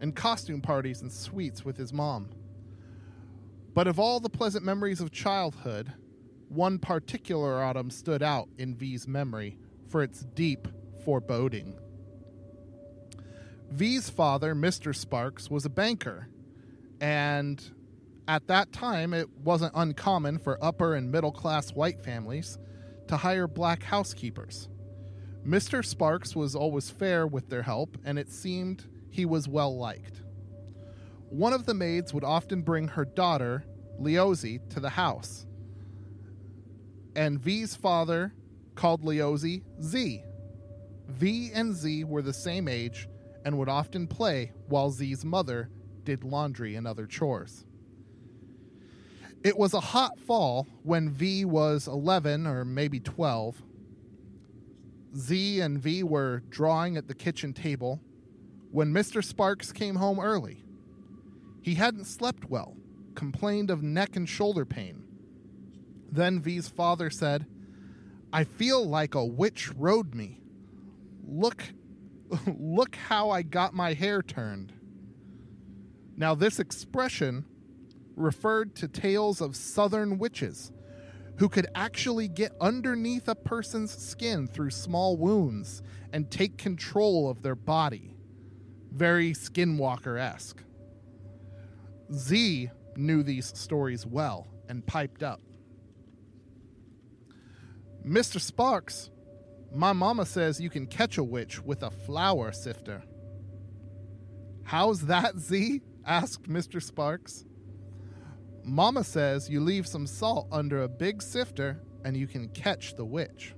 [0.01, 2.31] and costume parties and sweets with his mom.
[3.75, 5.93] But of all the pleasant memories of childhood,
[6.49, 10.69] one particular autumn stood out in V's memory for its deep
[11.05, 11.79] foreboding.
[13.71, 14.95] V's father, Mr.
[14.95, 16.29] Sparks, was a banker,
[17.01, 17.63] and
[18.29, 22.59] at that time it wasn't uncommon for upper and middle class white families
[23.09, 24.69] to hire black housekeepers.
[25.47, 25.85] Mr.
[25.85, 30.23] Sparks was always fair with their help, and it seemed he was well liked.
[31.31, 33.65] One of the maids would often bring her daughter,
[33.99, 35.47] Leozie, to the house.
[37.17, 38.35] And V's father
[38.75, 40.23] called Leozie Z.
[41.09, 43.09] V and Z were the same age
[43.45, 45.71] and would often play while Z's mother
[46.05, 47.65] did laundry and other chores.
[49.45, 53.63] It was a hot fall when V was 11 or maybe 12.
[55.17, 58.01] Z and V were drawing at the kitchen table
[58.71, 59.25] when Mr.
[59.25, 60.65] Sparks came home early.
[61.63, 62.77] He hadn't slept well,
[63.15, 65.05] complained of neck and shoulder pain.
[66.11, 67.47] Then V's father said,
[68.33, 70.41] I feel like a witch rode me.
[71.27, 71.63] Look
[72.59, 74.73] look how I got my hair turned.
[76.17, 77.45] Now this expression
[78.19, 80.73] referred to tales of southern witches
[81.37, 87.43] who could actually get underneath a person's skin through small wounds and take control of
[87.43, 88.17] their body.
[88.93, 90.63] Very skinwalker esque.
[92.13, 95.41] Z knew these stories well and piped up.
[98.05, 98.41] Mr.
[98.41, 99.11] Sparks,
[99.73, 103.03] my mama says you can catch a witch with a flour sifter.
[104.65, 105.83] How's that, Z?
[106.05, 106.83] asked Mr.
[106.83, 107.45] Sparks.
[108.69, 113.05] Mama says you leave some salt under a big sifter and you can catch the
[113.05, 113.55] witch.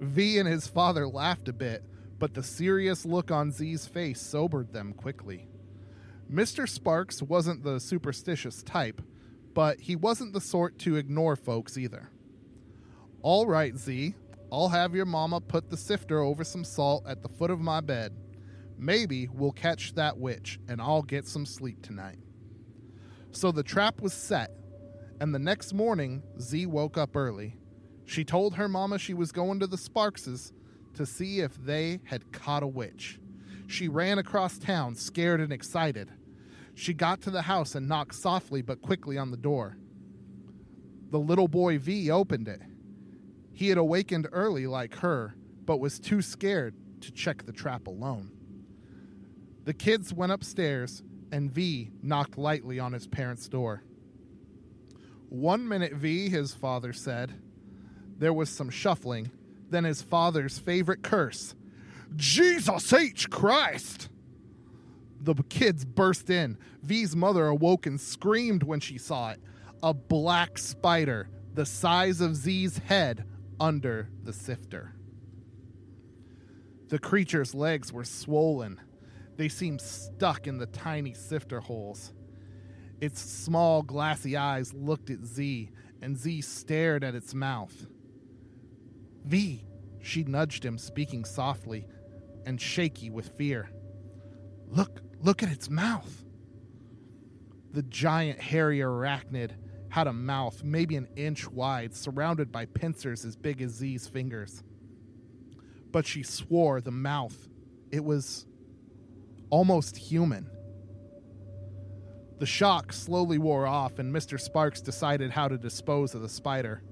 [0.00, 1.82] V and his father laughed a bit,
[2.18, 5.48] but the serious look on Z's face sobered them quickly.
[6.30, 6.68] Mr.
[6.68, 9.00] Sparks wasn't the superstitious type,
[9.54, 12.10] but he wasn't the sort to ignore folks either.
[13.22, 14.14] All right, Z,
[14.52, 17.80] I'll have your mama put the sifter over some salt at the foot of my
[17.80, 18.14] bed.
[18.78, 22.18] Maybe we'll catch that witch and I'll get some sleep tonight.
[23.32, 24.50] So the trap was set,
[25.20, 27.56] and the next morning, Z woke up early.
[28.04, 30.52] She told her mama she was going to the Sparkses
[30.94, 33.20] to see if they had caught a witch.
[33.68, 36.10] She ran across town, scared and excited.
[36.74, 39.76] She got to the house and knocked softly but quickly on the door.
[41.10, 42.62] The little boy V opened it.
[43.52, 48.32] He had awakened early like her, but was too scared to check the trap alone.
[49.64, 53.82] The kids went upstairs, and V knocked lightly on his parents' door.
[55.28, 57.34] One minute, V, his father said.
[58.18, 59.30] There was some shuffling,
[59.70, 61.54] then his father's favorite curse
[62.16, 63.30] Jesus H.
[63.30, 64.08] Christ!
[65.20, 66.58] The kids burst in.
[66.82, 69.40] V's mother awoke and screamed when she saw it
[69.82, 73.24] a black spider the size of Z's head
[73.58, 74.94] under the sifter.
[76.88, 78.80] The creature's legs were swollen.
[79.40, 82.12] They seemed stuck in the tiny sifter holes.
[83.00, 85.70] Its small, glassy eyes looked at Z,
[86.02, 87.86] and Z stared at its mouth.
[89.24, 89.64] V,
[90.02, 91.86] she nudged him, speaking softly
[92.44, 93.70] and shaky with fear.
[94.68, 96.22] Look, look at its mouth.
[97.72, 99.52] The giant hairy arachnid
[99.88, 104.62] had a mouth maybe an inch wide, surrounded by pincers as big as Z's fingers.
[105.90, 107.48] But she swore the mouth,
[107.90, 108.44] it was
[109.50, 110.50] almost human.
[112.38, 114.40] The shock slowly wore off, and Mr.
[114.40, 116.82] Sparks decided how to dispose of the spider.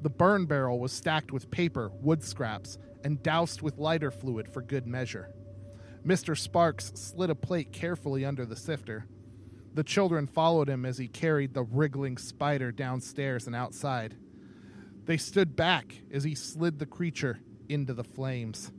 [0.00, 4.62] The burn barrel was stacked with paper, wood scraps, and doused with lighter fluid for
[4.62, 5.34] good measure.
[6.06, 6.38] Mr.
[6.38, 9.06] Sparks slid a plate carefully under the sifter.
[9.74, 14.16] The children followed him as he carried the wriggling spider downstairs and outside.
[15.04, 18.70] They stood back as he slid the creature into the flames,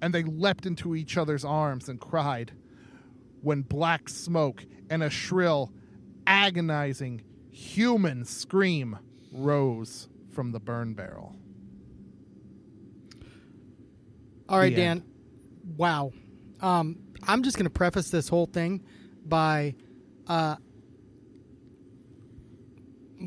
[0.00, 2.52] and they leapt into each other's arms and cried
[3.46, 5.72] when black smoke and a shrill,
[6.26, 8.98] agonizing human scream
[9.32, 11.36] rose from the burn barrel.
[14.48, 15.04] All right, Dan.
[15.76, 16.10] Wow.
[16.60, 18.84] Um, I'm just going to preface this whole thing
[19.24, 19.76] by
[20.26, 20.56] uh,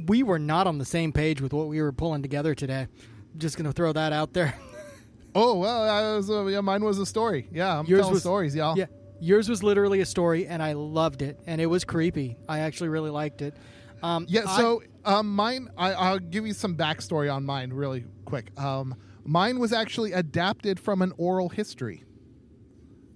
[0.05, 2.87] we were not on the same page with what we were pulling together today.
[3.37, 4.53] Just going to throw that out there.
[5.35, 7.47] Oh well, was, uh, yeah, mine was a story.
[7.51, 8.75] Yeah, I'm Yours telling was- stories, y'all.
[8.75, 8.87] Yeah,
[9.19, 12.37] yours was literally a story, and I loved it, and it was creepy.
[12.47, 13.55] I actually really liked it.
[14.01, 18.05] Um, Yeah, I- so um, mine, I, I'll give you some backstory on mine really
[18.25, 18.51] quick.
[18.59, 18.95] Um,
[19.25, 22.03] mine was actually adapted from an oral history.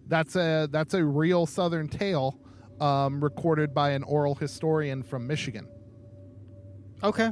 [0.07, 2.37] That's a that's a real Southern tale,
[2.81, 5.67] um, recorded by an oral historian from Michigan.
[7.01, 7.31] okay,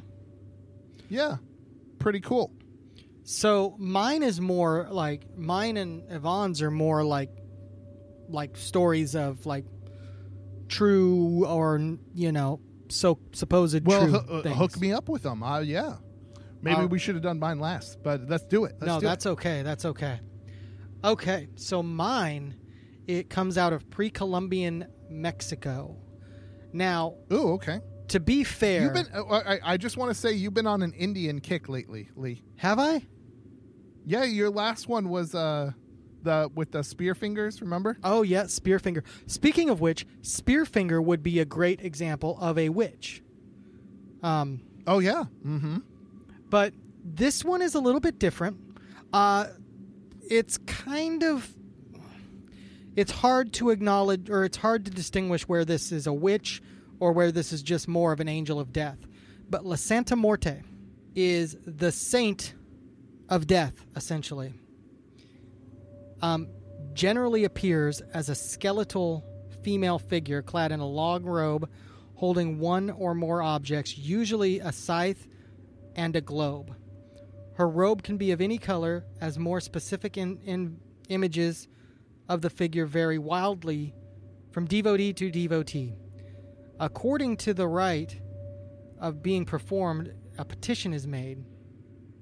[1.10, 1.38] Yeah,
[2.00, 2.52] pretty cool.
[3.24, 7.30] So mine is more like mine and Yvonne's are more like
[8.32, 9.66] like stories of like
[10.68, 11.80] true or
[12.14, 12.60] you know
[12.90, 14.58] so supposed Well, true hoo- uh, things.
[14.58, 15.44] hook me up with them.
[15.44, 15.96] Uh, yeah.
[16.62, 18.74] Maybe Uh, we should have done mine last, but let's do it.
[18.80, 19.30] Let's no, do that's it.
[19.30, 19.64] okay.
[19.64, 20.20] That's okay.
[21.04, 22.56] Okay, so mine
[23.08, 25.98] it comes out of pre-Columbian Mexico.
[26.72, 27.80] Now, Ooh, okay.
[28.10, 29.08] to be fair, You've been.
[29.14, 32.44] uh, I, I just want to say you've been on an Indian kick lately, Lee.
[32.58, 33.02] have I?
[34.06, 35.72] Yeah, your last one was uh,
[36.24, 37.62] the with the spear fingers.
[37.62, 37.98] Remember?
[38.04, 39.04] Oh yeah, spear finger.
[39.28, 43.22] Speaking of which, spear finger would be a great example of a witch.
[44.24, 45.26] Um, Oh yeah.
[45.46, 45.78] Mm-hmm.
[46.50, 48.58] but this one is a little bit different.
[49.12, 49.48] Uh,
[50.30, 51.54] it's kind of
[52.96, 56.62] it's hard to acknowledge or it's hard to distinguish where this is a witch
[57.00, 58.98] or where this is just more of an angel of death.
[59.50, 60.62] But La Santa Muerte
[61.16, 62.54] is the saint
[63.30, 64.54] of death, essentially.
[66.22, 66.48] Um,
[66.94, 69.26] generally appears as a skeletal
[69.64, 71.70] female figure clad in a long robe
[72.16, 75.28] holding one or more objects, usually a scythe
[75.96, 76.76] and a globe.
[77.56, 81.68] Her robe can be of any color, as more specific in, in images
[82.30, 83.94] of the figure vary wildly
[84.52, 85.96] from devotee to devotee.
[86.80, 88.20] According to the rite
[89.00, 91.44] of being performed, a petition is made.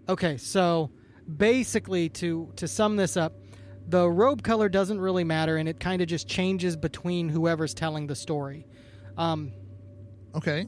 [0.07, 0.91] Okay, so
[1.37, 3.33] basically, to to sum this up,
[3.89, 8.07] the robe color doesn't really matter, and it kind of just changes between whoever's telling
[8.07, 8.65] the story.
[9.17, 9.51] Um,
[10.35, 10.67] Okay.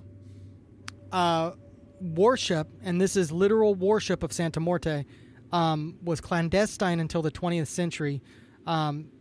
[1.12, 1.52] uh,
[2.00, 5.06] worship, and this is literal worship of Santa Muerte,
[5.52, 8.24] um, was clandestine until the 20th century.
[8.66, 9.12] Um,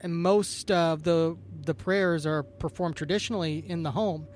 [0.00, 4.26] and most of the the prayers are performed traditionally in the home.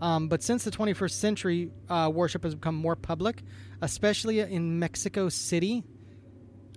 [0.00, 3.42] Um, but since the 21st century, uh, worship has become more public,
[3.82, 5.82] especially in Mexico City.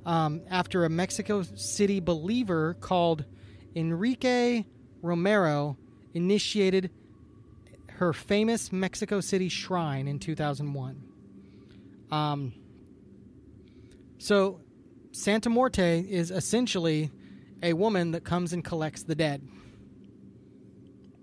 [0.09, 3.25] Um, after a Mexico City believer called
[3.75, 4.65] Enrique
[5.03, 5.77] Romero
[6.15, 6.89] initiated
[7.89, 11.03] her famous Mexico City shrine in 2001.
[12.11, 12.53] Um,
[14.17, 14.61] so,
[15.11, 17.11] Santa Muerte is essentially
[17.61, 19.47] a woman that comes and collects the dead.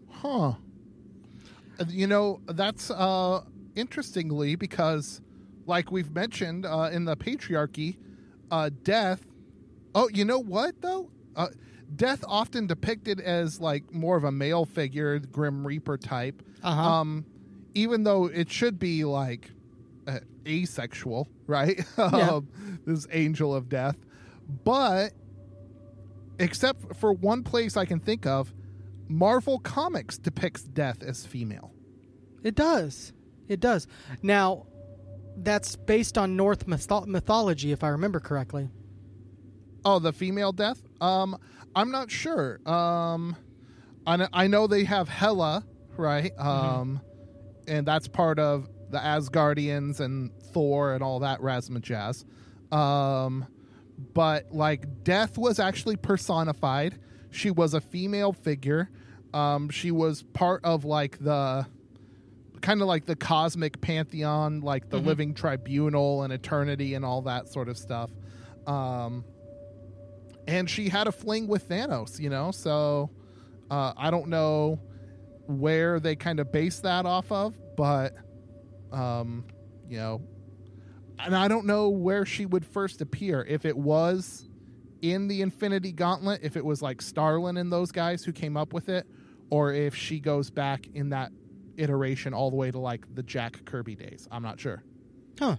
[0.08, 0.52] Huh.
[1.80, 3.42] Uh, You know, that's uh
[3.74, 5.20] interestingly because
[5.66, 7.96] like we've mentioned uh in the patriarchy,
[8.50, 9.24] uh death
[9.94, 11.10] Oh, you know what though?
[11.34, 11.48] Uh
[11.94, 16.42] death often depicted as like more of a male figure, grim reaper type.
[16.62, 16.80] Uh-huh.
[16.80, 17.24] Um
[17.74, 19.50] even though it should be like
[20.06, 21.84] uh, asexual, right?
[21.98, 22.04] Yeah.
[22.04, 22.48] Um,
[22.86, 23.96] this angel of death.
[24.64, 25.12] But
[26.38, 28.52] except for one place I can think of,
[29.08, 31.72] Marvel Comics depicts death as female.
[32.42, 33.12] It does.
[33.48, 33.86] It does.
[34.22, 34.66] Now,
[35.36, 38.70] that's based on Norse mytho- mythology, if I remember correctly.
[39.84, 40.82] Oh, the female death?
[41.00, 41.38] Um,
[41.74, 42.60] I'm not sure.
[42.68, 43.36] Um,
[44.06, 45.64] I know, I know they have Hela,
[45.96, 46.32] right?
[46.38, 47.00] Um,
[47.68, 52.24] and that's part of the Asgardians and Thor and all that razzmatazz.
[52.72, 53.46] Um,
[54.14, 56.98] but like death was actually personified.
[57.30, 58.90] She was a female figure.
[59.34, 61.66] Um, she was part of like the
[62.60, 67.48] kind of like the cosmic pantheon, like the living tribunal and eternity and all that
[67.48, 68.10] sort of stuff.
[68.66, 69.24] Um,
[70.46, 72.50] and she had a fling with Thanos, you know.
[72.50, 73.10] So
[73.70, 74.80] uh, I don't know
[75.46, 78.14] where they kind of base that off of, but
[78.92, 79.44] um,
[79.88, 80.22] you know,
[81.18, 83.44] and I don't know where she would first appear.
[83.48, 84.48] If it was
[85.02, 88.72] in the Infinity Gauntlet, if it was like Starlin and those guys who came up
[88.72, 89.06] with it,
[89.50, 91.32] or if she goes back in that
[91.78, 94.28] iteration all the way to like the Jack Kirby days.
[94.30, 94.82] I'm not sure.
[95.38, 95.56] Huh.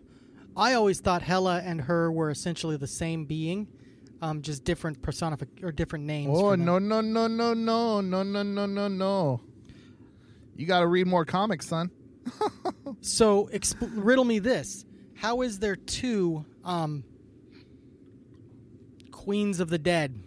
[0.56, 3.68] I always thought Hela and her were essentially the same being,
[4.22, 6.36] um, just different personific or different names.
[6.36, 9.42] Oh no no no no no no no no no no!
[10.56, 11.92] You got to read more comics, son.
[13.02, 17.04] So, expl- riddle me this: How is there two um,
[19.12, 20.20] queens of the dead?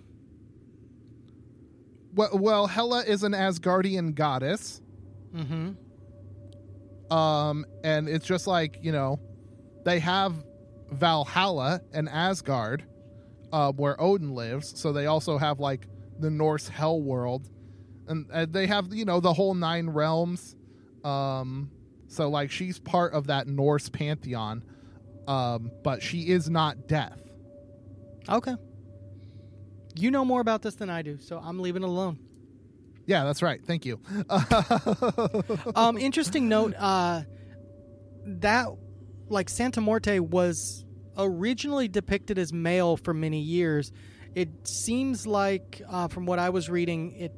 [2.14, 4.79] Well, well, Hela is an Asgardian goddess.
[5.34, 7.12] Mm-hmm.
[7.12, 9.20] Um, and it's just like you know,
[9.84, 10.34] they have
[10.90, 12.84] Valhalla and Asgard,
[13.52, 14.78] uh, where Odin lives.
[14.78, 15.86] So they also have like
[16.18, 17.48] the Norse Hell world,
[18.08, 20.56] and uh, they have you know the whole nine realms.
[21.04, 21.70] Um,
[22.08, 24.62] so like she's part of that Norse pantheon,
[25.26, 27.20] um, but she is not death.
[28.28, 28.54] Okay.
[29.96, 32.18] You know more about this than I do, so I'm leaving it alone.
[33.06, 33.64] Yeah, that's right.
[33.64, 34.00] Thank you.
[35.74, 36.74] um, interesting note.
[36.78, 37.22] Uh,
[38.26, 38.68] that
[39.28, 40.84] like Santa Muerte was
[41.16, 43.92] originally depicted as male for many years.
[44.34, 47.32] It seems like, uh, from what I was reading, it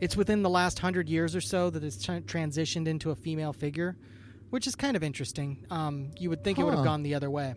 [0.00, 3.52] it's within the last hundred years or so that it's tra- transitioned into a female
[3.52, 3.96] figure,
[4.50, 5.64] which is kind of interesting.
[5.70, 7.54] Um, you would think it would have gone the other way.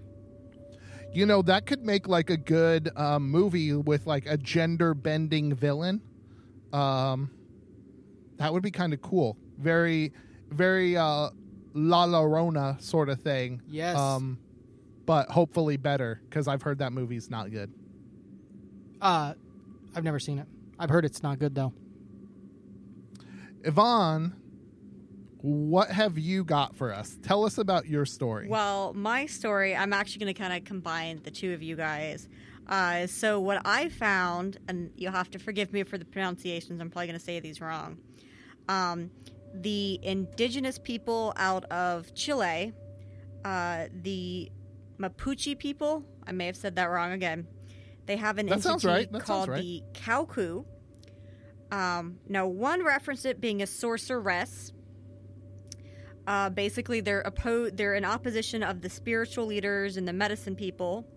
[1.11, 5.55] You know, that could make like a good um, movie with like a gender bending
[5.55, 6.01] villain.
[6.75, 7.29] Um,
[8.37, 9.37] that would be kind of cool.
[9.57, 10.11] Very,
[10.49, 11.29] very uh,
[11.73, 13.61] La Llorona sort of thing.
[13.67, 13.97] Yes.
[13.97, 14.37] Um,
[15.05, 17.71] but hopefully better because I've heard that movie's not good.
[19.01, 19.33] Uh,
[19.95, 20.47] I've never seen it.
[20.79, 21.73] I've heard it's not good though.
[23.63, 24.35] Yvonne,
[25.41, 27.17] what have you got for us?
[27.21, 28.47] Tell us about your story.
[28.47, 32.27] Well, my story, I'm actually going to kind of combine the two of you guys.
[32.67, 36.89] Uh, so, what I found, and you'll have to forgive me for the pronunciations, I'm
[36.89, 37.99] probably going to say these wrong.
[38.67, 39.11] Um,
[39.53, 42.73] the indigenous people out of Chile,
[43.43, 44.51] uh, the
[44.97, 47.47] Mapuche people, I may have said that wrong again.
[48.05, 49.11] They have an That entity right.
[49.19, 49.61] Called right.
[49.61, 50.65] the Kauku.
[51.71, 54.71] Um, now, one referenced it being a sorceress.
[56.27, 61.07] Uh, basically, they're oppo- they're in opposition of the spiritual leaders and the medicine people.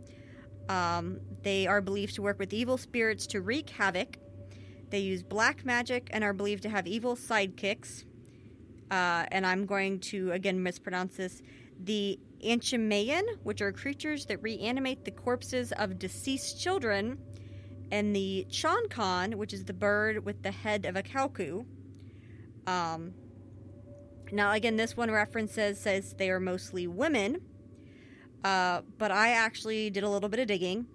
[0.69, 4.18] Um, they are believed to work with evil spirits to wreak havoc.
[4.91, 8.05] They use black magic and are believed to have evil sidekicks.
[8.91, 11.43] Uh, and I'm going to again mispronounce this.
[11.80, 17.18] The Anchimayan, which are creatures that reanimate the corpses of deceased children,
[17.91, 21.64] and the Chonkan, which is the bird with the head of a kauku.
[22.66, 23.14] Um,
[24.30, 27.41] now, again, this one references says they are mostly women,
[28.45, 30.86] uh, but I actually did a little bit of digging,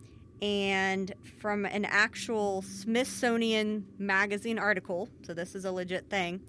[0.43, 6.41] and from an actual Smithsonian magazine article, so this is a legit thing.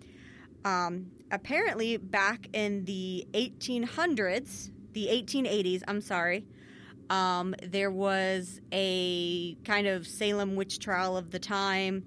[0.64, 6.45] Um, apparently, back in the 1800s, the 1880s, I'm sorry,
[7.09, 12.05] um, there was a kind of Salem witch trial of the time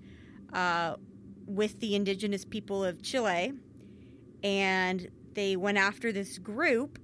[0.51, 0.97] uh,
[1.45, 3.53] with the indigenous people of Chile,
[4.43, 6.99] and they went after this group,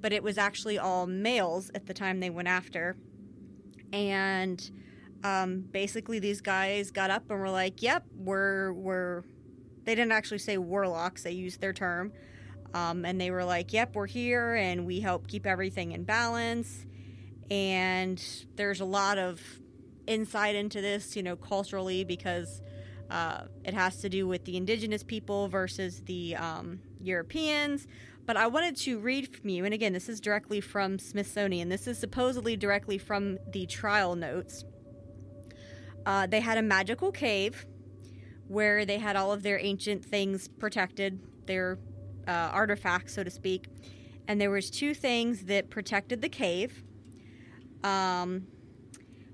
[0.00, 2.94] but it was actually all males at the time they went after.
[3.94, 4.70] And
[5.22, 9.22] um, basically, these guys got up and were like, "Yep, we're we're."
[9.84, 12.12] They didn't actually say warlocks; they used their term.
[12.74, 16.84] Um, and they were like, "Yep, we're here, and we help keep everything in balance."
[17.50, 18.22] And
[18.56, 19.40] there's a lot of
[20.08, 22.62] insight into this, you know, culturally because
[23.10, 27.86] uh, it has to do with the indigenous people versus the um, Europeans.
[28.26, 31.68] But I wanted to read from you, and again, this is directly from Smithsonian.
[31.68, 34.64] This is supposedly directly from the trial notes.
[36.06, 37.66] Uh, they had a magical cave
[38.48, 41.78] where they had all of their ancient things protected, their
[42.26, 43.66] uh, artifacts, so to speak.
[44.26, 46.82] And there was two things that protected the cave.
[47.82, 48.46] Um,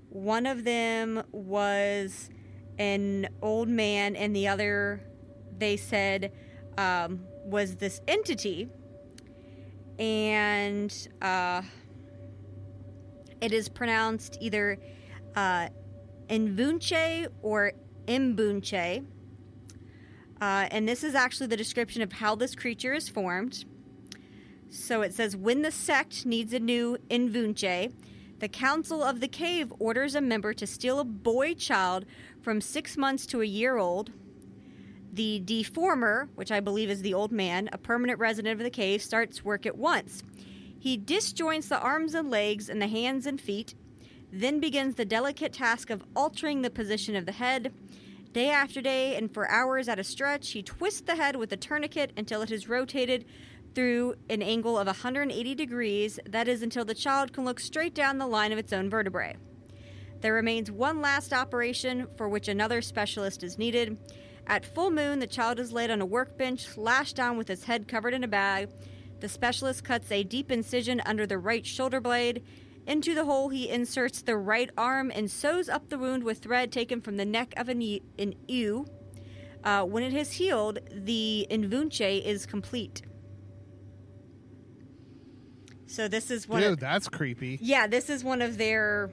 [0.09, 2.29] one of them was
[2.77, 5.01] an old man, and the other,
[5.57, 6.33] they said,
[6.77, 8.69] um, was this entity.
[10.01, 11.61] And uh,
[13.39, 14.79] it is pronounced either
[15.35, 15.69] uh,
[16.27, 17.73] Invunche or
[18.07, 19.05] Imbunche.
[20.41, 23.63] Uh, and this is actually the description of how this creature is formed.
[24.71, 27.93] So it says when the sect needs a new Invunche,
[28.39, 32.05] the council of the cave orders a member to steal a boy child
[32.41, 34.11] from six months to a year old.
[35.13, 39.01] The deformer, which I believe is the old man, a permanent resident of the cave,
[39.01, 40.23] starts work at once.
[40.79, 43.75] He disjoints the arms and legs and the hands and feet,
[44.31, 47.73] then begins the delicate task of altering the position of the head.
[48.31, 51.57] Day after day, and for hours at a stretch, he twists the head with a
[51.57, 53.25] tourniquet until it is rotated
[53.75, 58.17] through an angle of 180 degrees, that is, until the child can look straight down
[58.17, 59.35] the line of its own vertebrae.
[60.21, 63.97] There remains one last operation for which another specialist is needed.
[64.51, 67.87] At full moon, the child is laid on a workbench, lashed down with his head
[67.87, 68.67] covered in a bag.
[69.21, 72.43] The specialist cuts a deep incision under the right shoulder blade.
[72.85, 76.69] Into the hole, he inserts the right arm and sews up the wound with thread
[76.69, 78.87] taken from the neck of an, e- an ewe.
[79.63, 83.03] Uh, when it has healed, the invunche is complete.
[85.85, 87.57] So this is one Dude, of that's creepy.
[87.61, 89.11] yeah, this is one of their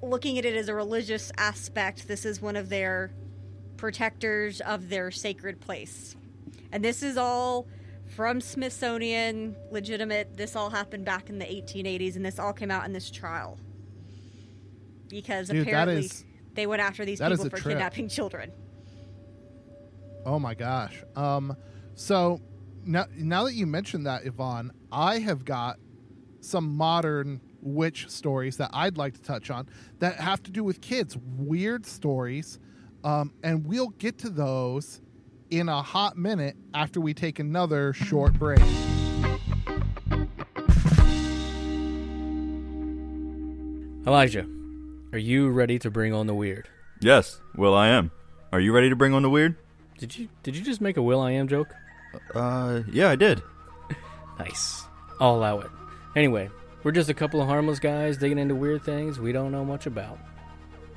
[0.00, 2.08] looking at it as a religious aspect.
[2.08, 3.12] This is one of their
[3.76, 6.16] protectors of their sacred place.
[6.72, 7.66] And this is all
[8.14, 10.36] from Smithsonian, legitimate.
[10.36, 13.58] This all happened back in the 1880s and this all came out in this trial.
[15.08, 16.24] Because Dude, apparently is-
[16.54, 17.74] they went after these people for trip.
[17.74, 18.50] kidnapping children.
[20.24, 21.04] Oh my gosh.
[21.14, 21.56] Um,
[21.94, 22.40] so
[22.84, 25.78] now, now that you mentioned that, Yvonne, I have got
[26.40, 29.68] some modern witch stories that I'd like to touch on
[29.98, 32.58] that have to do with kids, weird stories,
[33.06, 35.00] um, and we'll get to those
[35.48, 38.58] in a hot minute after we take another short break.
[44.04, 44.46] Elijah,
[45.12, 46.68] are you ready to bring on the weird?
[47.00, 48.10] Yes, Will I am.
[48.52, 49.54] Are you ready to bring on the weird?
[49.98, 51.72] Did you did you just make a Will I am joke?
[52.34, 53.42] Uh, yeah, I did.
[54.38, 54.84] Nice.
[55.18, 55.70] I'll allow it.
[56.14, 56.50] Anyway,
[56.82, 59.86] we're just a couple of harmless guys digging into weird things we don't know much
[59.86, 60.18] about.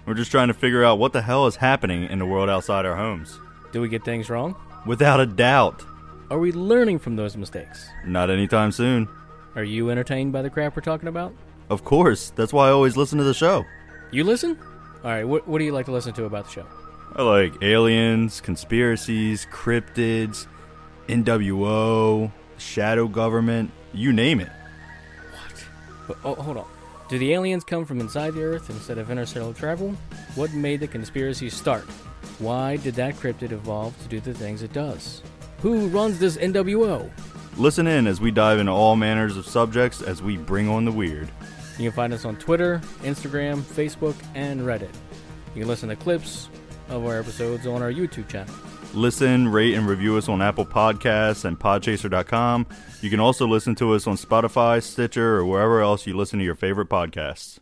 [0.09, 2.83] We're just trying to figure out what the hell is happening in the world outside
[2.83, 3.39] our homes.
[3.71, 4.55] Do we get things wrong?
[4.87, 5.85] Without a doubt.
[6.31, 7.87] Are we learning from those mistakes?
[8.07, 9.07] Not anytime soon.
[9.53, 11.35] Are you entertained by the crap we're talking about?
[11.69, 12.31] Of course.
[12.31, 13.65] That's why I always listen to the show.
[14.09, 14.57] You listen?
[15.03, 16.65] All right, what, what do you like to listen to about the show?
[17.15, 20.47] I like aliens, conspiracies, cryptids,
[21.07, 24.49] NWO, shadow government, you name it.
[26.07, 26.65] But, oh, hold on.
[27.09, 29.95] Do the aliens come from inside the Earth instead of interstellar travel?
[30.35, 31.85] What made the conspiracy start?
[32.37, 35.23] Why did that cryptid evolve to do the things it does?
[35.61, 37.09] Who runs this NWO?
[37.57, 40.91] Listen in as we dive into all manners of subjects as we bring on the
[40.91, 41.31] weird.
[41.79, 44.93] You can find us on Twitter, Instagram, Facebook, and Reddit.
[45.55, 46.47] You can listen to clips
[46.89, 48.53] of our episodes on our YouTube channel.
[48.95, 52.65] Listen, rate, and review us on Apple Podcasts and Podchaser.com.
[53.01, 56.45] You can also listen to us on Spotify, Stitcher, or wherever else you listen to
[56.45, 57.59] your favorite podcasts.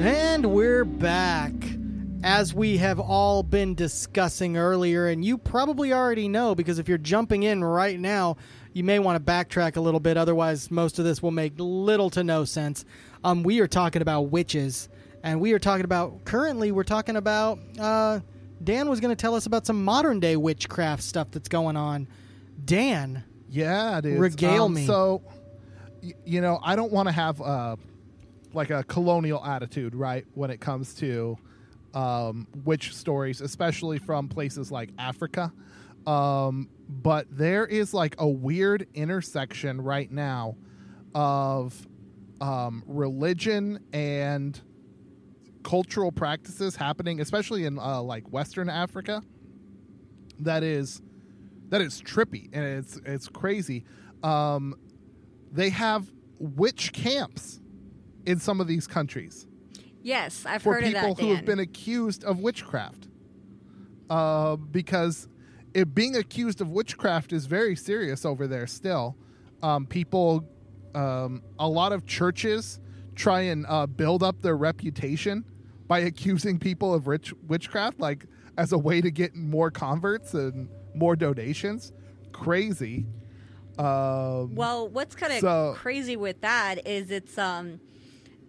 [0.00, 1.52] And we're back.
[2.24, 6.98] As we have all been discussing earlier, and you probably already know because if you're
[6.98, 8.36] jumping in right now,
[8.72, 10.16] you may want to backtrack a little bit.
[10.16, 12.84] Otherwise, most of this will make little to no sense.
[13.22, 14.88] Um, we are talking about witches,
[15.22, 17.60] and we are talking about currently, we're talking about.
[17.78, 18.20] Uh,
[18.64, 22.08] Dan was going to tell us about some modern day witchcraft stuff that's going on.
[22.64, 24.18] Dan, Yeah, it is.
[24.18, 24.86] Regale Um, me.
[24.86, 25.22] So,
[26.02, 27.76] y- you know, I don't want to have uh,
[28.52, 31.36] like a colonial attitude, right, when it comes to
[31.94, 35.52] um, witch stories, especially from places like Africa.
[36.06, 40.56] Um, but there is like a weird intersection right now
[41.14, 41.86] of
[42.40, 44.58] um, religion and
[45.62, 49.22] cultural practices happening, especially in uh, like Western Africa.
[50.40, 51.00] That is
[51.68, 53.84] that is trippy and it's it's crazy.
[54.22, 54.74] Um,
[55.50, 57.60] they have witch camps
[58.26, 59.46] in some of these countries
[60.02, 61.06] Yes, I've heard of that.
[61.06, 63.08] people who have been accused of witchcraft.
[64.10, 65.28] Uh, because
[65.74, 69.16] it being accused of witchcraft is very serious over there still.
[69.62, 70.44] Um, people,
[70.94, 72.80] um, a lot of churches
[73.14, 75.44] try and uh, build up their reputation
[75.92, 78.24] by accusing people of rich witchcraft, like
[78.56, 81.92] as a way to get more converts and more donations.
[82.32, 83.04] Crazy.
[83.78, 87.78] Um, Well, what's kind of So- crazy with that is it's um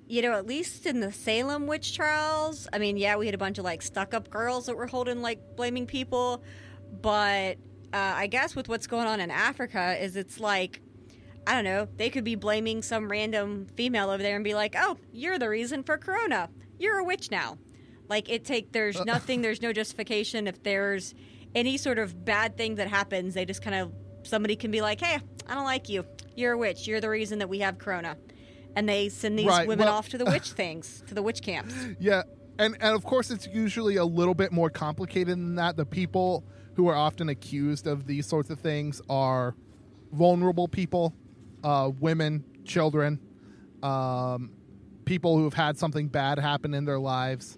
[0.07, 3.37] you know, at least in the Salem witch trials, I mean, yeah, we had a
[3.37, 6.43] bunch of like stuck up girls that were holding like blaming people,
[7.01, 7.57] but
[7.91, 10.79] uh, I guess with what's going on in Africa is it's like
[11.45, 14.75] I don't know, they could be blaming some random female over there and be like,
[14.79, 16.49] "Oh, you're the reason for corona.
[16.79, 17.57] You're a witch now."
[18.09, 21.13] Like it take there's nothing, there's no justification if there's
[21.55, 23.91] any sort of bad thing that happens, they just kind of
[24.23, 26.05] somebody can be like, "Hey, I don't like you.
[26.35, 26.87] You're a witch.
[26.87, 28.17] You're the reason that we have corona."
[28.75, 31.41] And they send these Right, women well- off to the witch things, to the witch
[31.41, 31.73] camps.
[31.99, 32.23] Yeah,
[32.59, 35.77] and and of course it's usually a little bit more complicated than that.
[35.77, 36.43] The people
[36.75, 39.55] who are often accused of these sorts of things are
[40.11, 41.13] vulnerable people,
[41.63, 43.19] uh, women, children,
[43.83, 44.51] um,
[45.05, 47.57] people who have had something bad happen in their lives.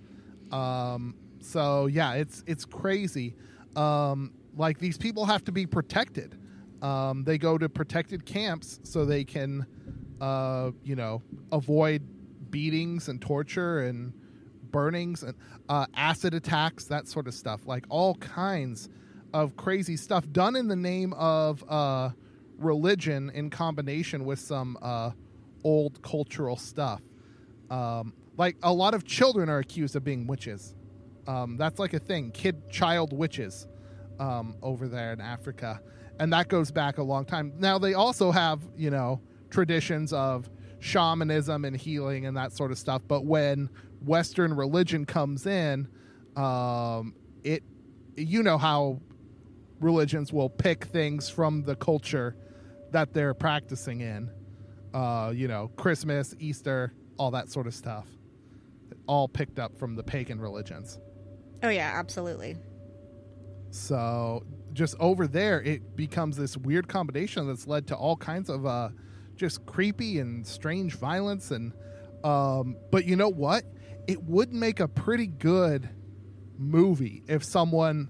[0.51, 3.35] Um, so yeah, it's it's crazy.
[3.75, 6.37] Um, like these people have to be protected.
[6.81, 9.65] Um, they go to protected camps so they can,
[10.21, 11.21] uh, you know,
[11.51, 12.03] avoid
[12.51, 14.13] beatings and torture and
[14.71, 15.35] burnings and
[15.69, 17.65] uh, acid attacks, that sort of stuff.
[17.65, 18.89] Like all kinds
[19.33, 22.09] of crazy stuff done in the name of uh,
[22.57, 25.11] religion in combination with some uh,
[25.63, 27.01] old cultural stuff.
[27.69, 30.75] Um, like a lot of children are accused of being witches.
[31.27, 33.67] Um, that's like a thing, kid child witches
[34.19, 35.81] um, over there in Africa,
[36.19, 37.53] and that goes back a long time.
[37.57, 40.49] Now they also have you know traditions of
[40.79, 43.01] shamanism and healing and that sort of stuff.
[43.07, 43.69] But when
[44.05, 45.87] Western religion comes in,
[46.35, 47.63] um, it
[48.15, 49.01] you know how
[49.79, 52.35] religions will pick things from the culture
[52.91, 54.29] that they're practicing in.
[54.93, 58.07] Uh, you know, Christmas, Easter, all that sort of stuff.
[59.07, 60.99] All picked up from the pagan religions.
[61.63, 62.57] Oh yeah, absolutely.
[63.71, 68.65] So, just over there, it becomes this weird combination that's led to all kinds of
[68.65, 68.89] uh,
[69.35, 71.51] just creepy and strange violence.
[71.51, 71.73] And
[72.23, 73.63] um, but you know what?
[74.07, 75.89] It would make a pretty good
[76.57, 78.09] movie if someone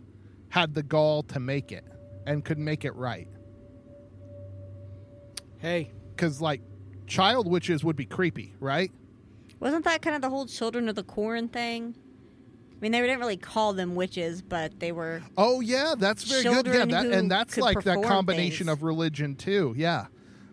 [0.50, 1.86] had the gall to make it
[2.26, 3.28] and could make it right.
[5.58, 6.62] Hey, because like
[7.08, 8.92] child witches would be creepy, right?
[9.60, 11.96] Wasn't that kind of the whole Children of the Corn thing?
[12.72, 15.22] I mean, they didn't really call them witches, but they were.
[15.38, 16.68] Oh yeah, that's very good.
[16.68, 18.78] Yeah, that, and that's like that combination things.
[18.78, 19.74] of religion too.
[19.78, 20.08] Yeah,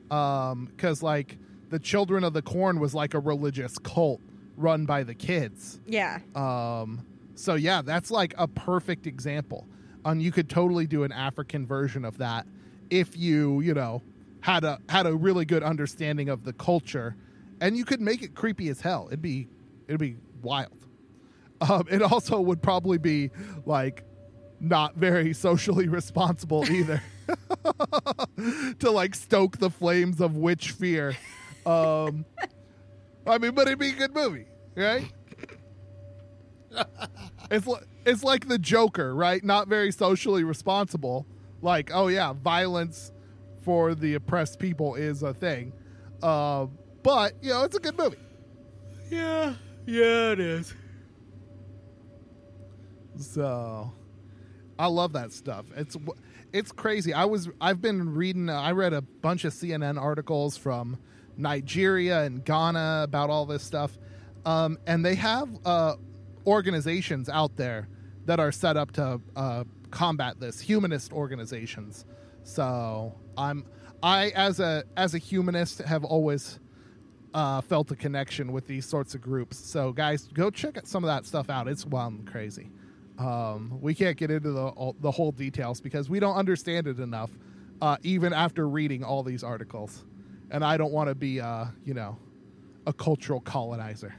[0.05, 1.36] because like
[1.70, 4.20] the Children of the Corn was like a religious cult
[4.57, 5.80] run by the kids.
[5.86, 6.20] Yeah.
[6.34, 9.66] Um, so yeah, that's like a perfect example.
[10.05, 12.46] And you could totally do an African version of that
[12.90, 14.03] if you, you know,
[14.43, 17.16] had a had a really good understanding of the culture,
[17.61, 19.07] and you could make it creepy as hell.
[19.09, 19.49] It'd be
[19.88, 20.86] it'd be wild.
[21.61, 23.30] Um, it also would probably be
[23.64, 24.05] like
[24.61, 27.03] not very socially responsible either
[28.80, 31.16] to like stoke the flames of witch fear.
[31.64, 32.24] Um,
[33.26, 35.11] I mean, but it'd be a good movie, right?
[37.51, 39.45] it's li- it's like the Joker, right?
[39.45, 41.26] Not very socially responsible.
[41.61, 43.12] Like, oh yeah, violence
[43.62, 45.72] for the oppressed people is a thing,
[46.22, 46.66] uh,
[47.02, 48.16] but you know, it's a good movie.
[49.10, 49.54] Yeah,
[49.86, 50.74] yeah, it is.
[53.18, 53.92] So,
[54.78, 55.66] I love that stuff.
[55.76, 55.96] It's
[56.52, 57.12] it's crazy.
[57.12, 58.48] I was I've been reading.
[58.48, 60.98] Uh, I read a bunch of CNN articles from
[61.36, 63.98] Nigeria and Ghana about all this stuff,
[64.44, 65.96] um, and they have uh,
[66.46, 67.88] organizations out there
[68.26, 70.60] that are set up to uh, combat this.
[70.60, 72.04] Humanist organizations.
[72.44, 73.64] So I'm
[74.02, 76.58] I as a as a humanist have always
[77.34, 79.58] uh, felt a connection with these sorts of groups.
[79.58, 81.68] So guys, go check some of that stuff out.
[81.68, 82.70] It's wild and crazy.
[83.18, 86.98] Um, we can't get into the all, the whole details because we don't understand it
[86.98, 87.30] enough,
[87.80, 90.04] uh, even after reading all these articles.
[90.50, 92.18] And I don't want to be, uh, you know,
[92.86, 94.14] a cultural colonizer.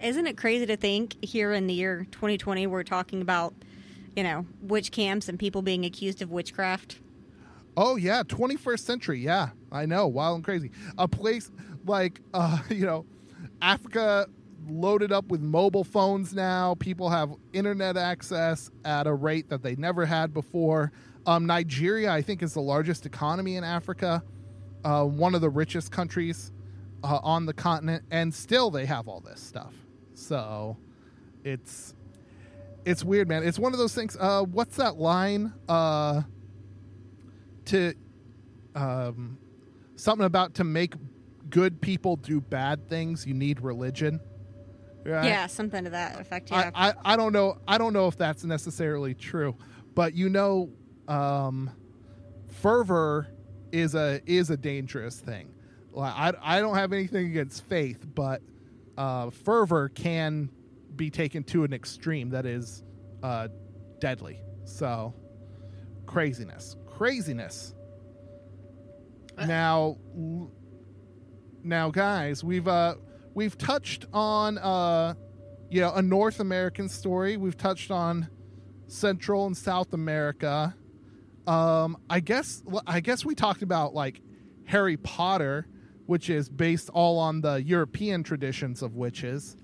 [0.00, 3.52] Isn't it crazy to think here in the year 2020 we're talking about,
[4.14, 7.00] you know, witch camps and people being accused of witchcraft?
[7.80, 9.20] Oh yeah, 21st century.
[9.20, 10.08] Yeah, I know.
[10.08, 10.72] Wild and crazy.
[10.98, 11.48] A place
[11.86, 13.06] like uh, you know,
[13.62, 14.26] Africa
[14.68, 16.74] loaded up with mobile phones now.
[16.74, 20.90] People have internet access at a rate that they never had before.
[21.24, 24.24] Um, Nigeria, I think, is the largest economy in Africa,
[24.84, 26.50] uh, one of the richest countries
[27.04, 29.72] uh, on the continent, and still they have all this stuff.
[30.14, 30.76] So
[31.44, 31.94] it's
[32.84, 33.44] it's weird, man.
[33.44, 34.16] It's one of those things.
[34.18, 35.52] Uh, what's that line?
[37.68, 37.94] To
[38.74, 39.38] um,
[39.96, 40.94] something about to make
[41.50, 44.20] good people do bad things, you need religion.
[45.04, 45.24] Right?
[45.24, 46.50] Yeah, something to that effect.
[46.50, 46.70] Yeah.
[46.74, 49.56] I, I, I don't know I don't know if that's necessarily true,
[49.94, 50.70] but you know,
[51.06, 51.70] um,
[52.48, 53.28] fervor
[53.72, 55.54] is a is a dangerous thing.
[55.92, 58.42] Like I I don't have anything against faith, but
[58.96, 60.50] uh, fervor can
[60.96, 62.82] be taken to an extreme that is
[63.22, 63.48] uh,
[64.00, 64.40] deadly.
[64.64, 65.14] So
[66.06, 67.76] craziness, craziness.
[69.38, 69.98] Now,
[71.62, 72.96] now, guys, we've uh,
[73.34, 75.14] we've touched on uh,
[75.70, 77.36] you know a North American story.
[77.36, 78.28] We've touched on
[78.88, 80.74] Central and South America.
[81.46, 84.20] Um, I guess I guess we talked about like
[84.64, 85.68] Harry Potter,
[86.06, 89.56] which is based all on the European traditions of witches,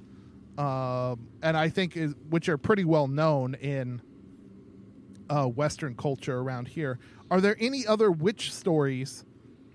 [0.56, 4.02] um, and I think is which are pretty well known in
[5.28, 6.98] uh, Western culture around here.
[7.30, 9.24] Are there any other witch stories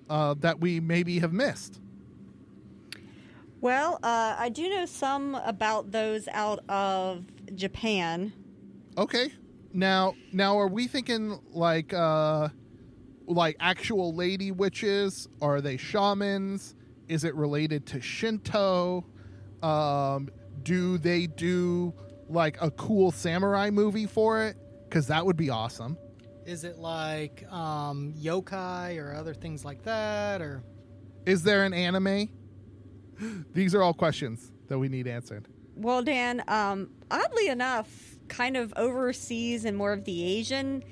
[0.10, 1.80] uh, that we maybe have missed?
[3.62, 7.26] Well, uh, I do know some about those out of
[7.56, 8.32] Japan.
[8.98, 9.34] Okay.
[9.74, 12.50] Now, now, are we thinking like, uh,
[13.28, 15.28] like actual lady witches?
[15.42, 16.76] Are they shamans?
[17.08, 19.06] Is it related to Shinto?
[19.62, 20.30] Um,
[20.64, 21.94] do they do
[22.30, 24.58] like a cool samurai movie for it?
[24.88, 25.98] Because that would be awesome.
[26.50, 30.64] Is it like um, yokai or other things like that, or
[31.28, 32.28] Is there an anime?
[33.54, 35.48] These are all questions that we need answered.
[35.76, 40.84] Well, Dan, um, oddly enough, kind of overseas and more of the Asian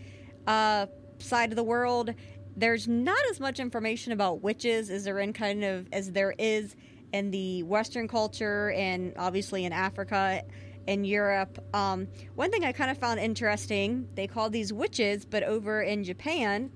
[0.45, 0.86] uh,
[1.18, 2.14] side of the world,
[2.55, 6.76] there's not as much information about witches as there in kind of as there is
[7.14, 10.43] in the Western culture and obviously in Africa
[10.88, 11.60] and Europe.
[11.76, 16.04] Um, one thing I kind of found interesting, they call these witches, but over in
[16.04, 16.72] Japan,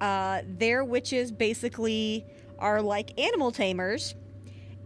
[0.00, 2.24] uh, their witches basically
[2.58, 4.14] are like animal tamers.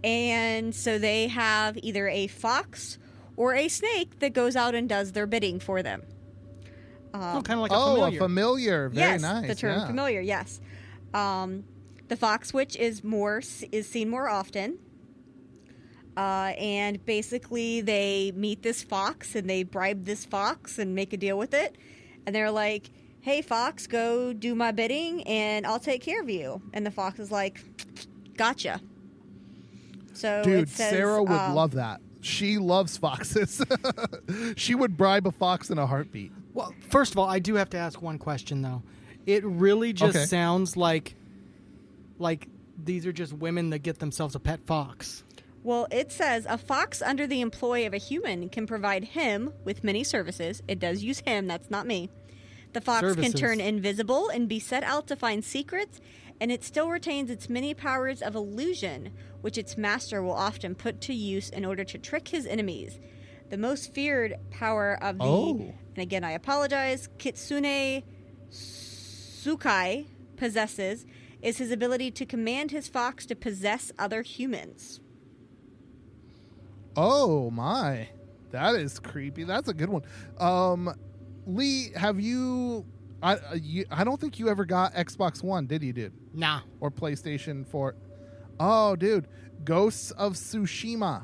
[0.04, 2.98] And so they have either a fox
[3.36, 6.02] or a snake that goes out and does their bidding for them.
[7.14, 8.18] Um, oh, kind of like a oh, familiar.
[8.18, 8.88] a familiar.
[8.90, 9.48] Very yes, nice.
[9.48, 9.86] the term yeah.
[9.86, 10.20] familiar.
[10.20, 10.60] Yes,
[11.14, 11.64] um,
[12.08, 13.40] the fox witch is more
[13.72, 14.78] is seen more often.
[16.18, 21.16] Uh, and basically, they meet this fox and they bribe this fox and make a
[21.16, 21.76] deal with it.
[22.26, 22.90] And they're like,
[23.20, 27.20] "Hey, fox, go do my bidding, and I'll take care of you." And the fox
[27.20, 27.62] is like,
[28.36, 28.80] "Gotcha."
[30.12, 32.00] So Dude, it says, Sarah would um, love that.
[32.20, 33.62] She loves foxes.
[34.56, 36.32] she would bribe a fox in a heartbeat.
[36.52, 38.82] Well, first of all, I do have to ask one question though.
[39.24, 40.24] It really just Okay.
[40.26, 41.14] sounds like
[42.18, 42.48] like
[42.84, 45.22] these are just women that get themselves a pet fox.
[45.62, 49.84] Well, it says a fox under the employ of a human can provide him with
[49.84, 50.62] many services.
[50.68, 52.10] It does use him, that's not me.
[52.72, 56.00] The fox can turn invisible and be set out to find secrets,
[56.40, 61.00] and it still retains its many powers of illusion, which its master will often put
[61.02, 63.00] to use in order to trick his enemies.
[63.50, 65.74] The most feared power of the, Oh.
[65.94, 68.02] and again I apologize, Kitsune
[68.50, 70.06] Tsukai
[70.36, 71.06] possesses
[71.40, 75.00] is his ability to command his fox to possess other humans.
[77.00, 78.08] Oh my,
[78.50, 79.44] that is creepy.
[79.44, 80.02] That's a good one.
[80.38, 80.92] Um,
[81.46, 82.84] Lee, have you?
[83.22, 86.12] I uh, you, I don't think you ever got Xbox One, did you, dude?
[86.34, 86.62] Nah.
[86.80, 87.94] Or PlayStation Four?
[88.58, 89.28] Oh, dude,
[89.64, 91.22] Ghosts of Tsushima.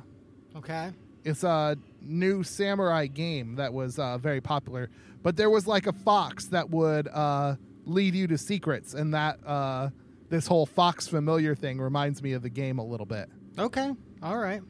[0.54, 0.92] Okay.
[1.24, 4.90] It's a new samurai game that was uh, very popular.
[5.24, 9.44] But there was like a fox that would uh, lead you to secrets, and that
[9.44, 9.90] uh,
[10.28, 13.28] this whole fox familiar thing reminds me of the game a little bit.
[13.58, 13.92] Okay.
[14.22, 14.62] All right.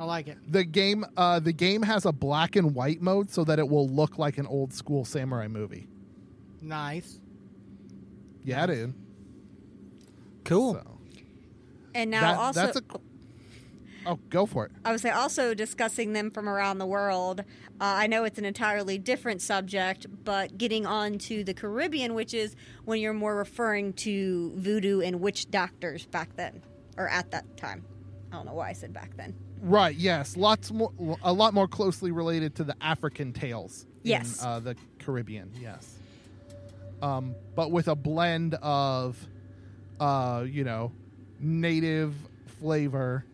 [0.00, 0.38] I like it.
[0.50, 3.86] The game, uh, the game has a black and white mode so that it will
[3.86, 5.86] look like an old school samurai movie.
[6.62, 7.20] Nice.
[8.42, 8.94] Yeah, dude.
[10.44, 10.74] Cool.
[10.74, 10.98] So,
[11.94, 12.82] And now that- also that's a.
[14.06, 14.72] Oh, go for it.
[14.82, 17.40] I would say also discussing them from around the world.
[17.40, 17.44] Uh,
[17.80, 22.56] I know it's an entirely different subject, but getting on to the Caribbean, which is
[22.86, 26.62] when you're more referring to voodoo and witch doctors back then,
[26.96, 27.84] or at that time.
[28.32, 29.34] I don't know why I said back then.
[29.60, 29.94] Right.
[29.94, 30.36] Yes.
[30.36, 30.92] Lots more.
[31.22, 33.86] A lot more closely related to the African tales.
[34.02, 34.40] Yes.
[34.42, 35.52] In, uh, the Caribbean.
[35.60, 35.96] Yes.
[37.02, 39.18] Um, but with a blend of,
[39.98, 40.92] uh, you know,
[41.38, 42.14] native
[42.60, 43.24] flavor.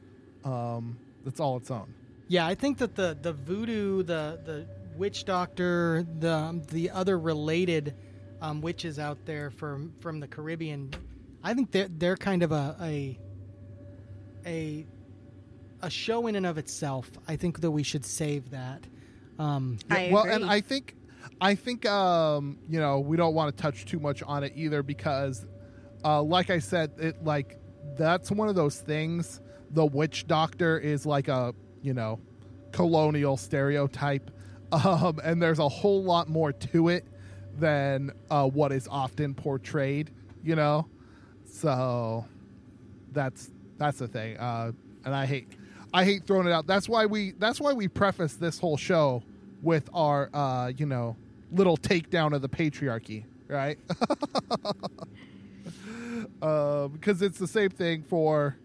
[0.45, 1.93] Um, that's all its own.
[2.29, 4.66] Yeah, I think that the the voodoo, the the
[4.97, 7.95] witch doctor, the the other related
[8.41, 10.91] um, witches out there from from the Caribbean,
[11.43, 13.18] I think they're they're kind of a a
[14.47, 14.87] a,
[15.83, 17.11] a show in and of itself.
[17.29, 18.85] I think that we should save that.
[19.39, 20.35] Um, I well, agree.
[20.35, 20.97] and I think,
[21.41, 24.83] I think, um, you know, we don't want to touch too much on it either
[24.83, 25.47] because,
[26.05, 27.59] uh, like I said, it like
[27.97, 29.41] that's one of those things.
[29.70, 32.20] The witch doctor is like a you know
[32.72, 34.31] colonial stereotype,
[34.72, 37.05] um, and there's a whole lot more to it
[37.59, 40.11] than uh, what is often portrayed.
[40.43, 40.87] You know,
[41.45, 42.24] so
[43.12, 44.39] that's that's the thing.
[44.39, 44.72] Uh,
[45.05, 45.49] and I hate
[45.97, 46.66] I hate throwing it out.
[46.66, 49.22] That's why we that's why we preface this whole show
[49.62, 51.16] with our uh, you know
[51.51, 53.78] little takedown of the patriarchy, right?
[56.42, 58.59] uh, because it's the same thing for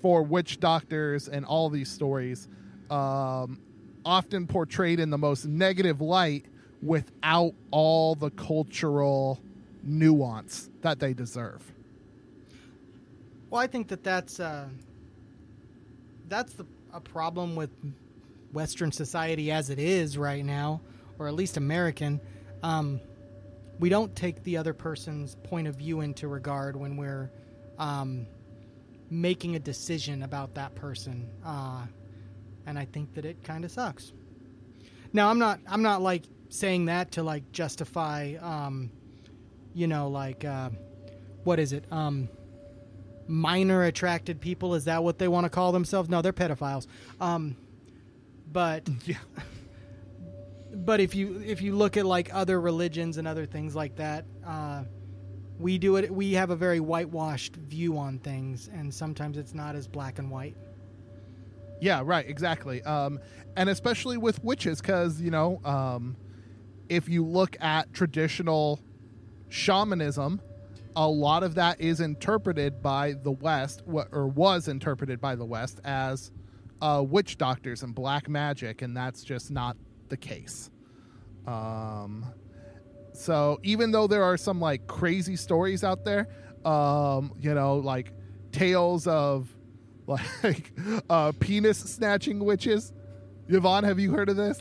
[0.00, 2.46] for witch doctors and all these stories,
[2.92, 3.58] um,
[4.04, 6.44] often portrayed in the most negative light
[6.80, 9.40] without all the cultural
[9.82, 11.72] nuance that they deserve.
[13.50, 14.68] Well, I think that that's uh,
[16.28, 17.70] that's the, a problem with
[18.52, 20.80] Western society as it is right now,
[21.18, 22.20] or at least American.
[22.62, 23.00] Um,
[23.78, 27.30] we don't take the other person's point of view into regard when we're
[27.78, 28.26] um,
[29.10, 31.82] making a decision about that person, uh,
[32.66, 34.12] and I think that it kind of sucks.
[35.12, 38.90] Now, I'm not I'm not like saying that to like justify, um,
[39.74, 40.70] you know, like uh,
[41.44, 41.84] what is it?
[41.90, 42.28] Um,
[43.28, 46.08] minor attracted people is that what they want to call themselves?
[46.08, 46.86] No they're pedophiles.
[47.20, 47.56] Um
[48.50, 49.16] but yeah.
[50.74, 54.24] but if you if you look at like other religions and other things like that
[54.46, 54.84] uh
[55.58, 59.74] we do it we have a very whitewashed view on things and sometimes it's not
[59.76, 60.56] as black and white.
[61.80, 62.82] Yeah, right, exactly.
[62.82, 63.20] Um,
[63.56, 66.16] and especially with witches, because, you know, um,
[66.88, 68.80] if you look at traditional
[69.48, 70.40] shamanism,
[70.96, 75.80] a lot of that is interpreted by the West, or was interpreted by the West,
[75.84, 76.30] as
[76.80, 79.76] uh, witch doctors and black magic, and that's just not
[80.08, 80.70] the case.
[81.46, 82.26] Um,
[83.12, 86.28] so even though there are some like crazy stories out there,
[86.64, 88.12] um, you know, like
[88.52, 89.54] tales of
[90.06, 90.72] like
[91.10, 92.92] uh, penis snatching witches.
[93.48, 94.60] Yvonne, have you heard of this?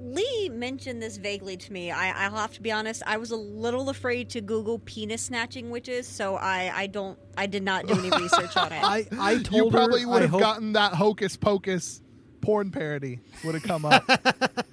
[0.00, 1.90] Lee mentioned this vaguely to me.
[1.90, 3.02] I, I'll have to be honest.
[3.06, 7.46] I was a little afraid to Google penis snatching witches, so I, I don't I
[7.46, 8.82] did not do any research on it.
[8.82, 12.00] I, I you probably her would I have hope- gotten that hocus pocus
[12.40, 14.04] porn parody would have come up.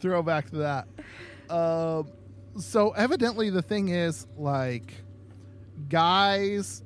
[0.00, 0.88] Throwback to that.
[1.50, 2.08] Um,
[2.58, 4.94] so evidently the thing is like
[5.88, 6.82] guys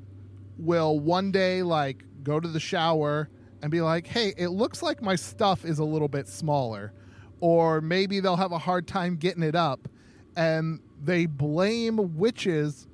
[0.59, 3.28] will one day like go to the shower
[3.66, 6.92] and be like, "Hey, it looks like my stuff is a little bit smaller."
[7.40, 9.88] Or maybe they'll have a hard time getting it up
[10.36, 12.86] and they blame witches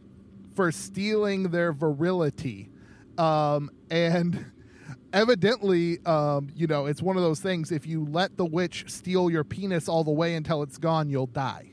[0.54, 2.70] for stealing their virility.
[3.18, 4.46] Um, and
[5.12, 7.70] evidently, um, you know, it's one of those things.
[7.70, 11.26] If you let the witch steal your penis all the way until it's gone, you'll
[11.26, 11.72] die.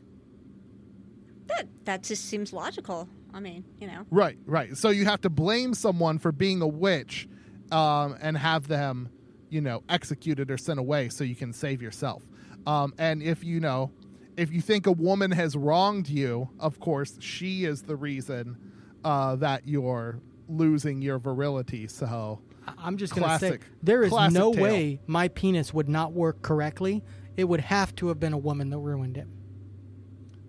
[1.47, 3.07] that that just seems logical.
[3.33, 4.05] I mean, you know.
[4.11, 4.75] Right, right.
[4.75, 7.27] So you have to blame someone for being a witch
[7.71, 9.09] um, and have them,
[9.49, 12.23] you know, executed or sent away so you can save yourself.
[12.67, 13.91] Um, and if you know,
[14.37, 18.57] if you think a woman has wronged you, of course, she is the reason
[19.03, 21.87] uh, that you're losing your virility.
[21.87, 22.41] So
[22.77, 23.61] I'm just going to say Classic.
[23.83, 24.63] there is no tale.
[24.63, 27.03] way my penis would not work correctly.
[27.37, 29.27] It would have to have been a woman that ruined it.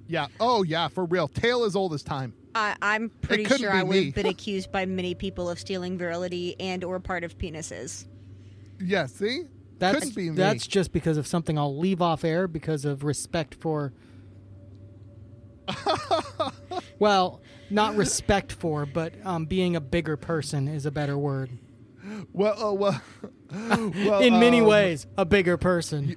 [0.09, 1.29] yeah, oh yeah, for real.
[1.29, 2.35] Tale as old as time.
[2.55, 4.05] I, I'm pretty sure I would me.
[4.07, 8.07] have been accused by many people of stealing virility and or part of penises.
[8.81, 9.43] Yeah, see,
[9.79, 10.37] That's couldn't be me.
[10.37, 13.93] that's just because of something I'll leave off air because of respect for.
[16.99, 21.51] well, not respect for, but um, being a bigger person is a better word.
[22.33, 23.01] well, uh, well,
[23.53, 26.17] well, In many um, ways, a bigger person.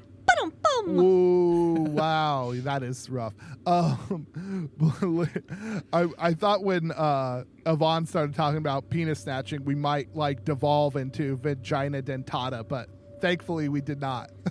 [0.87, 3.33] Ooh, wow, that is rough.
[3.65, 4.27] Um,
[5.93, 10.95] I I thought when uh, Yvonne started talking about penis snatching, we might like devolve
[10.95, 12.89] into vagina dentata, but
[13.21, 14.29] thankfully we did not.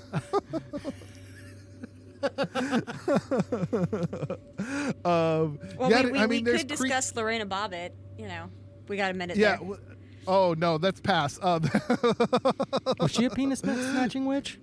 [5.04, 7.90] um, Well, yeah, we, we, I mean, there's could cre- discuss Lorena Bobbitt.
[8.18, 8.48] You know,
[8.88, 9.50] we got a minute Yeah.
[9.56, 9.58] there.
[9.58, 9.80] w-
[10.24, 11.36] Oh no, that's pass.
[11.42, 11.58] Uh,
[13.00, 14.60] Was she a penis snatching witch?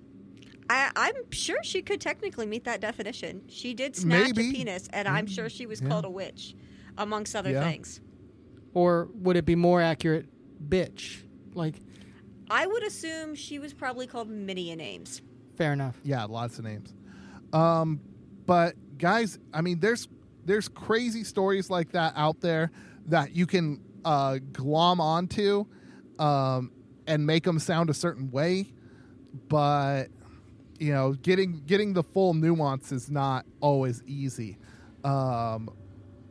[0.70, 3.42] I, I'm sure she could technically meet that definition.
[3.48, 4.50] She did snatch Maybe.
[4.50, 5.88] a penis, and I'm sure she was Yeah.
[5.88, 6.54] called a witch,
[6.96, 7.64] amongst other Yeah.
[7.64, 8.00] things.
[8.72, 10.26] Or would it be more accurate,
[10.68, 11.24] bitch?
[11.54, 11.74] Like,
[12.48, 15.22] I would assume she was probably called many a names.
[15.56, 16.00] fair enough.
[16.04, 16.94] Yeah, lots of names.
[17.52, 18.00] Um,
[18.46, 20.08] but guys, I mean, there's
[20.46, 22.70] there's crazy stories like that out there
[23.06, 25.66] that you can uh, glom onto
[26.18, 26.72] um,
[27.06, 28.72] and make them sound a certain way,
[29.48, 30.06] but
[30.80, 34.56] you know, getting getting the full nuance is not always easy.
[35.04, 35.70] Um,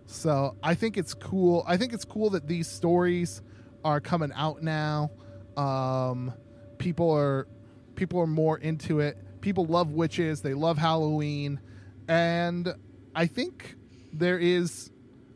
[0.07, 1.63] so I think it's cool.
[1.67, 3.43] I think it's cool that these stories
[3.85, 5.11] are coming out now.
[5.55, 6.33] Um,
[6.79, 7.47] people are
[7.93, 9.17] people are more into it.
[9.39, 10.41] People love witches.
[10.41, 11.59] They love Halloween,
[12.07, 12.73] and
[13.13, 13.75] I think
[14.11, 14.89] there is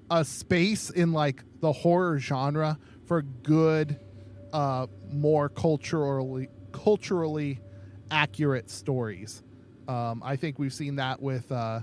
[0.10, 4.00] a space in like the horror genre for good,
[4.52, 7.60] uh, more culturally culturally
[8.14, 9.42] accurate stories.
[9.88, 11.82] Um, I think we've seen that with uh,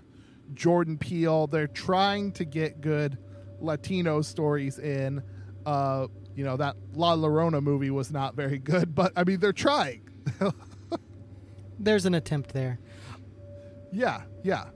[0.54, 1.48] Jordan Peele.
[1.48, 3.18] They're trying to get good
[3.60, 5.22] Latino stories in.
[5.66, 9.52] Uh, you know that La Llorona movie was not very good, but I mean they're
[9.52, 10.08] trying.
[11.78, 12.78] There's an attempt there.
[13.92, 14.66] Yeah, yeah.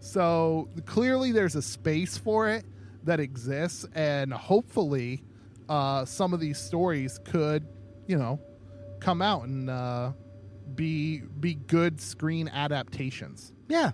[0.00, 2.64] So clearly, there's a space for it
[3.04, 5.22] that exists, and hopefully,
[5.68, 7.66] uh, some of these stories could,
[8.06, 8.40] you know,
[9.00, 10.12] come out and uh,
[10.74, 13.52] be be good screen adaptations.
[13.68, 13.92] Yeah,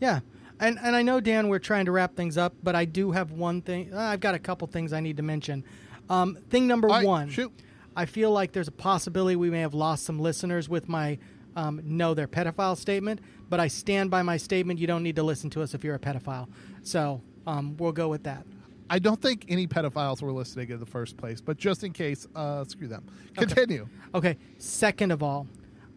[0.00, 0.20] yeah.
[0.60, 3.32] And and I know Dan, we're trying to wrap things up, but I do have
[3.32, 3.92] one thing.
[3.92, 5.64] uh, I've got a couple things I need to mention.
[6.08, 7.30] Um, thing number one.
[7.30, 7.52] shoot.
[7.94, 11.18] I feel like there's a possibility we may have lost some listeners with my
[11.56, 14.78] um, no, they're pedophile statement, but I stand by my statement.
[14.78, 16.48] You don't need to listen to us if you're a pedophile.
[16.82, 18.46] So um, we'll go with that.
[18.88, 22.26] I don't think any pedophiles were listening in the first place, but just in case,
[22.34, 23.06] uh, screw them.
[23.36, 23.88] Continue.
[24.14, 24.36] Okay.
[24.58, 25.46] Second of all,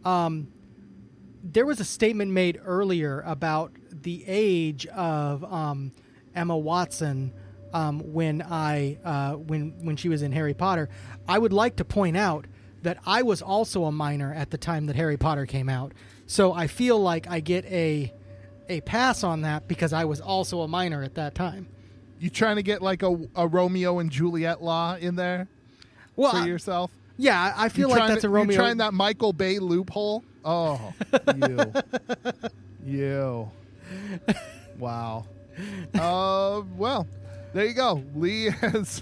[0.06, 0.48] um,
[1.44, 5.92] there was a statement made earlier about the age of um,
[6.36, 7.34] Emma Watson
[7.74, 10.90] um, when I uh, when when she was in Harry Potter.
[11.28, 12.46] I would like to point out
[12.84, 15.92] that I was also a minor at the time that Harry Potter came out,
[16.28, 18.14] so I feel like I get a
[18.70, 21.68] a pass on that because I was also a minor at that time.
[22.20, 25.48] You trying to get like a, a Romeo and Juliet law in there
[26.16, 26.90] Well, for I- yourself?
[27.18, 28.54] Yeah, I- I feel You like that's to- a Romeo.
[28.54, 30.24] You're trying that Michael Bay loophole?
[30.44, 30.94] Oh,
[31.38, 31.74] you,
[32.86, 33.52] you.
[34.78, 35.26] Wow.
[35.98, 37.08] Uh, well,
[37.54, 38.04] there you go.
[38.16, 39.02] Lee has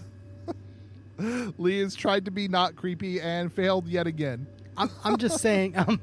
[1.58, 4.46] Lee has tried to be not creepy and failed yet again.
[4.78, 5.76] I'm, I'm just saying.
[5.88, 6.00] Um,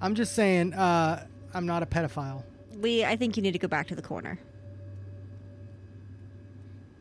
[0.00, 0.74] I'm just saying.
[0.74, 2.42] Uh, I'm not a pedophile.
[2.74, 4.36] Lee, I think you need to go back to the corner.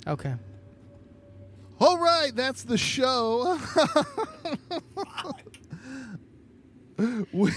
[0.08, 0.34] Okay.
[1.82, 3.60] All right, that's the show.
[7.34, 7.52] We-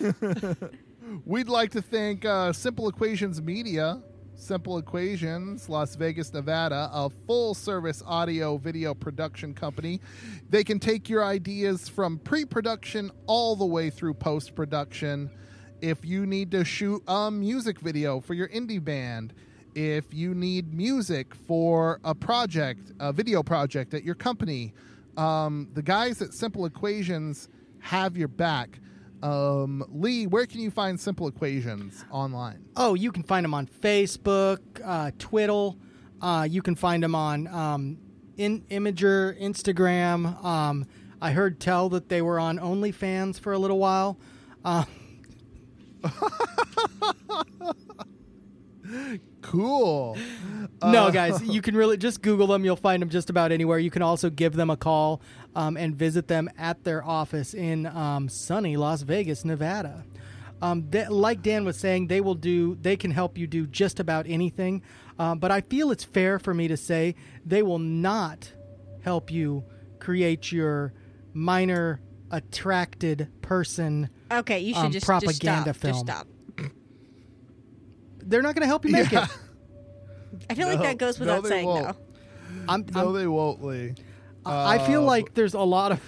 [1.24, 4.02] We'd like to thank uh, Simple Equations Media,
[4.34, 10.00] Simple Equations, Las Vegas, Nevada, a full service audio video production company.
[10.50, 15.30] They can take your ideas from pre production all the way through post production.
[15.80, 19.32] If you need to shoot a music video for your indie band,
[19.78, 24.74] if you need music for a project, a video project at your company,
[25.16, 27.48] um, the guys at Simple Equations
[27.78, 28.80] have your back.
[29.22, 32.64] Um, Lee, where can you find Simple Equations online?
[32.76, 35.70] Oh, you can find them on Facebook, uh, Twitter.
[36.20, 37.98] Uh, you can find them on um,
[38.36, 40.44] in Imager, Instagram.
[40.44, 40.88] Um,
[41.22, 44.18] I heard tell that they were on OnlyFans for a little while.
[44.64, 44.82] Uh,
[49.42, 50.16] cool.
[50.82, 52.64] no, Uh, guys, you can really just Google them.
[52.64, 53.78] You'll find them just about anywhere.
[53.78, 55.20] You can also give them a call
[55.54, 60.04] um, and visit them at their office in um, sunny Las Vegas, Nevada.
[60.60, 62.76] Um, they, like Dan was saying, they will do.
[62.80, 64.82] They can help you do just about anything.
[65.18, 67.14] Um, but I feel it's fair for me to say
[67.44, 68.52] they will not
[69.02, 69.64] help you
[70.00, 70.92] create your
[71.32, 74.10] minor attracted person.
[74.30, 75.90] Okay, you should um, just propaganda just stop.
[75.90, 76.06] film.
[76.06, 76.26] Just stop.
[78.28, 79.24] They're not going to help you make Yeah.
[79.24, 79.30] it.
[80.50, 81.84] I feel like No, that goes no, without they saying, won't.
[81.86, 81.96] though.
[82.68, 83.94] I'm, No, I'm- they won't, Lee.
[84.46, 86.00] I feel Uh, like there's a lot of.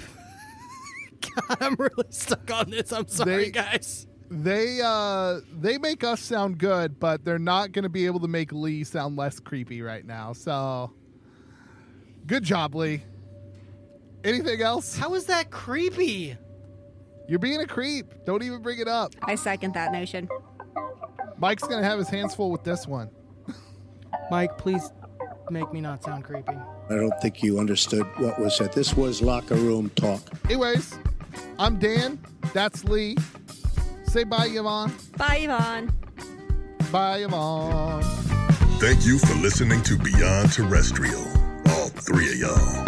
[1.21, 2.93] God, I'm really stuck on this.
[2.93, 4.07] I'm sorry, They- guys.
[4.33, 8.29] They uh they make us sound good, but they're not going to be able to
[8.29, 10.33] make Lee sound less creepy right now.
[10.35, 10.93] So
[12.29, 13.03] good job, Lee.
[14.23, 14.97] Anything else?
[14.97, 16.37] How is that creepy?
[17.29, 18.07] You're being a creep.
[18.25, 19.15] Don't even bring it up.
[19.25, 20.29] I second that notion.
[21.41, 23.11] Mike's going to have his hands full with this one.
[24.31, 24.93] Mike, please
[25.51, 26.53] make me not sound creepy.
[26.91, 28.73] I don't think you understood what was said.
[28.75, 30.21] This was locker room talk.
[30.45, 30.99] Anyways,
[31.59, 32.19] I'm Dan.
[32.53, 33.17] That's Lee.
[34.05, 34.93] Say bye, Yvonne.
[35.17, 35.93] Bye, Yvonne.
[36.93, 38.03] Bye, Yvonne.
[38.79, 41.25] Thank you for listening to Beyond Terrestrial,
[41.69, 42.85] all three of y'all.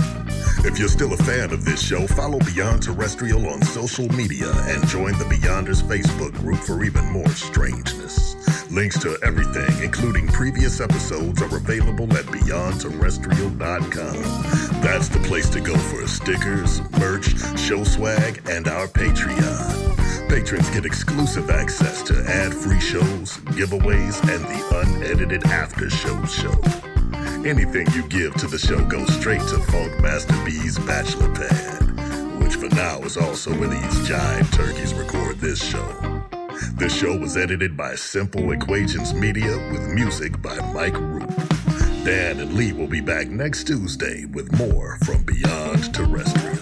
[0.64, 4.86] If you're still a fan of this show, follow Beyond Terrestrial on social media and
[4.88, 8.31] join the Beyonders Facebook group for even more strangeness.
[8.72, 14.22] Links to everything, including previous episodes, are available at beyondterrestrial.com.
[14.80, 20.30] That's the place to go for stickers, merch, show swag, and our Patreon.
[20.30, 26.58] Patrons get exclusive access to ad-free shows, giveaways, and the unedited after show show.
[27.46, 32.54] Anything you give to the show goes straight to Funk Master B's bachelor pad, which
[32.54, 36.21] for now is also where these jive turkeys record this show.
[36.70, 41.28] This show was edited by Simple Equations Media with music by Mike Root.
[42.04, 46.61] Dan and Lee will be back next Tuesday with more from Beyond Terrestrial.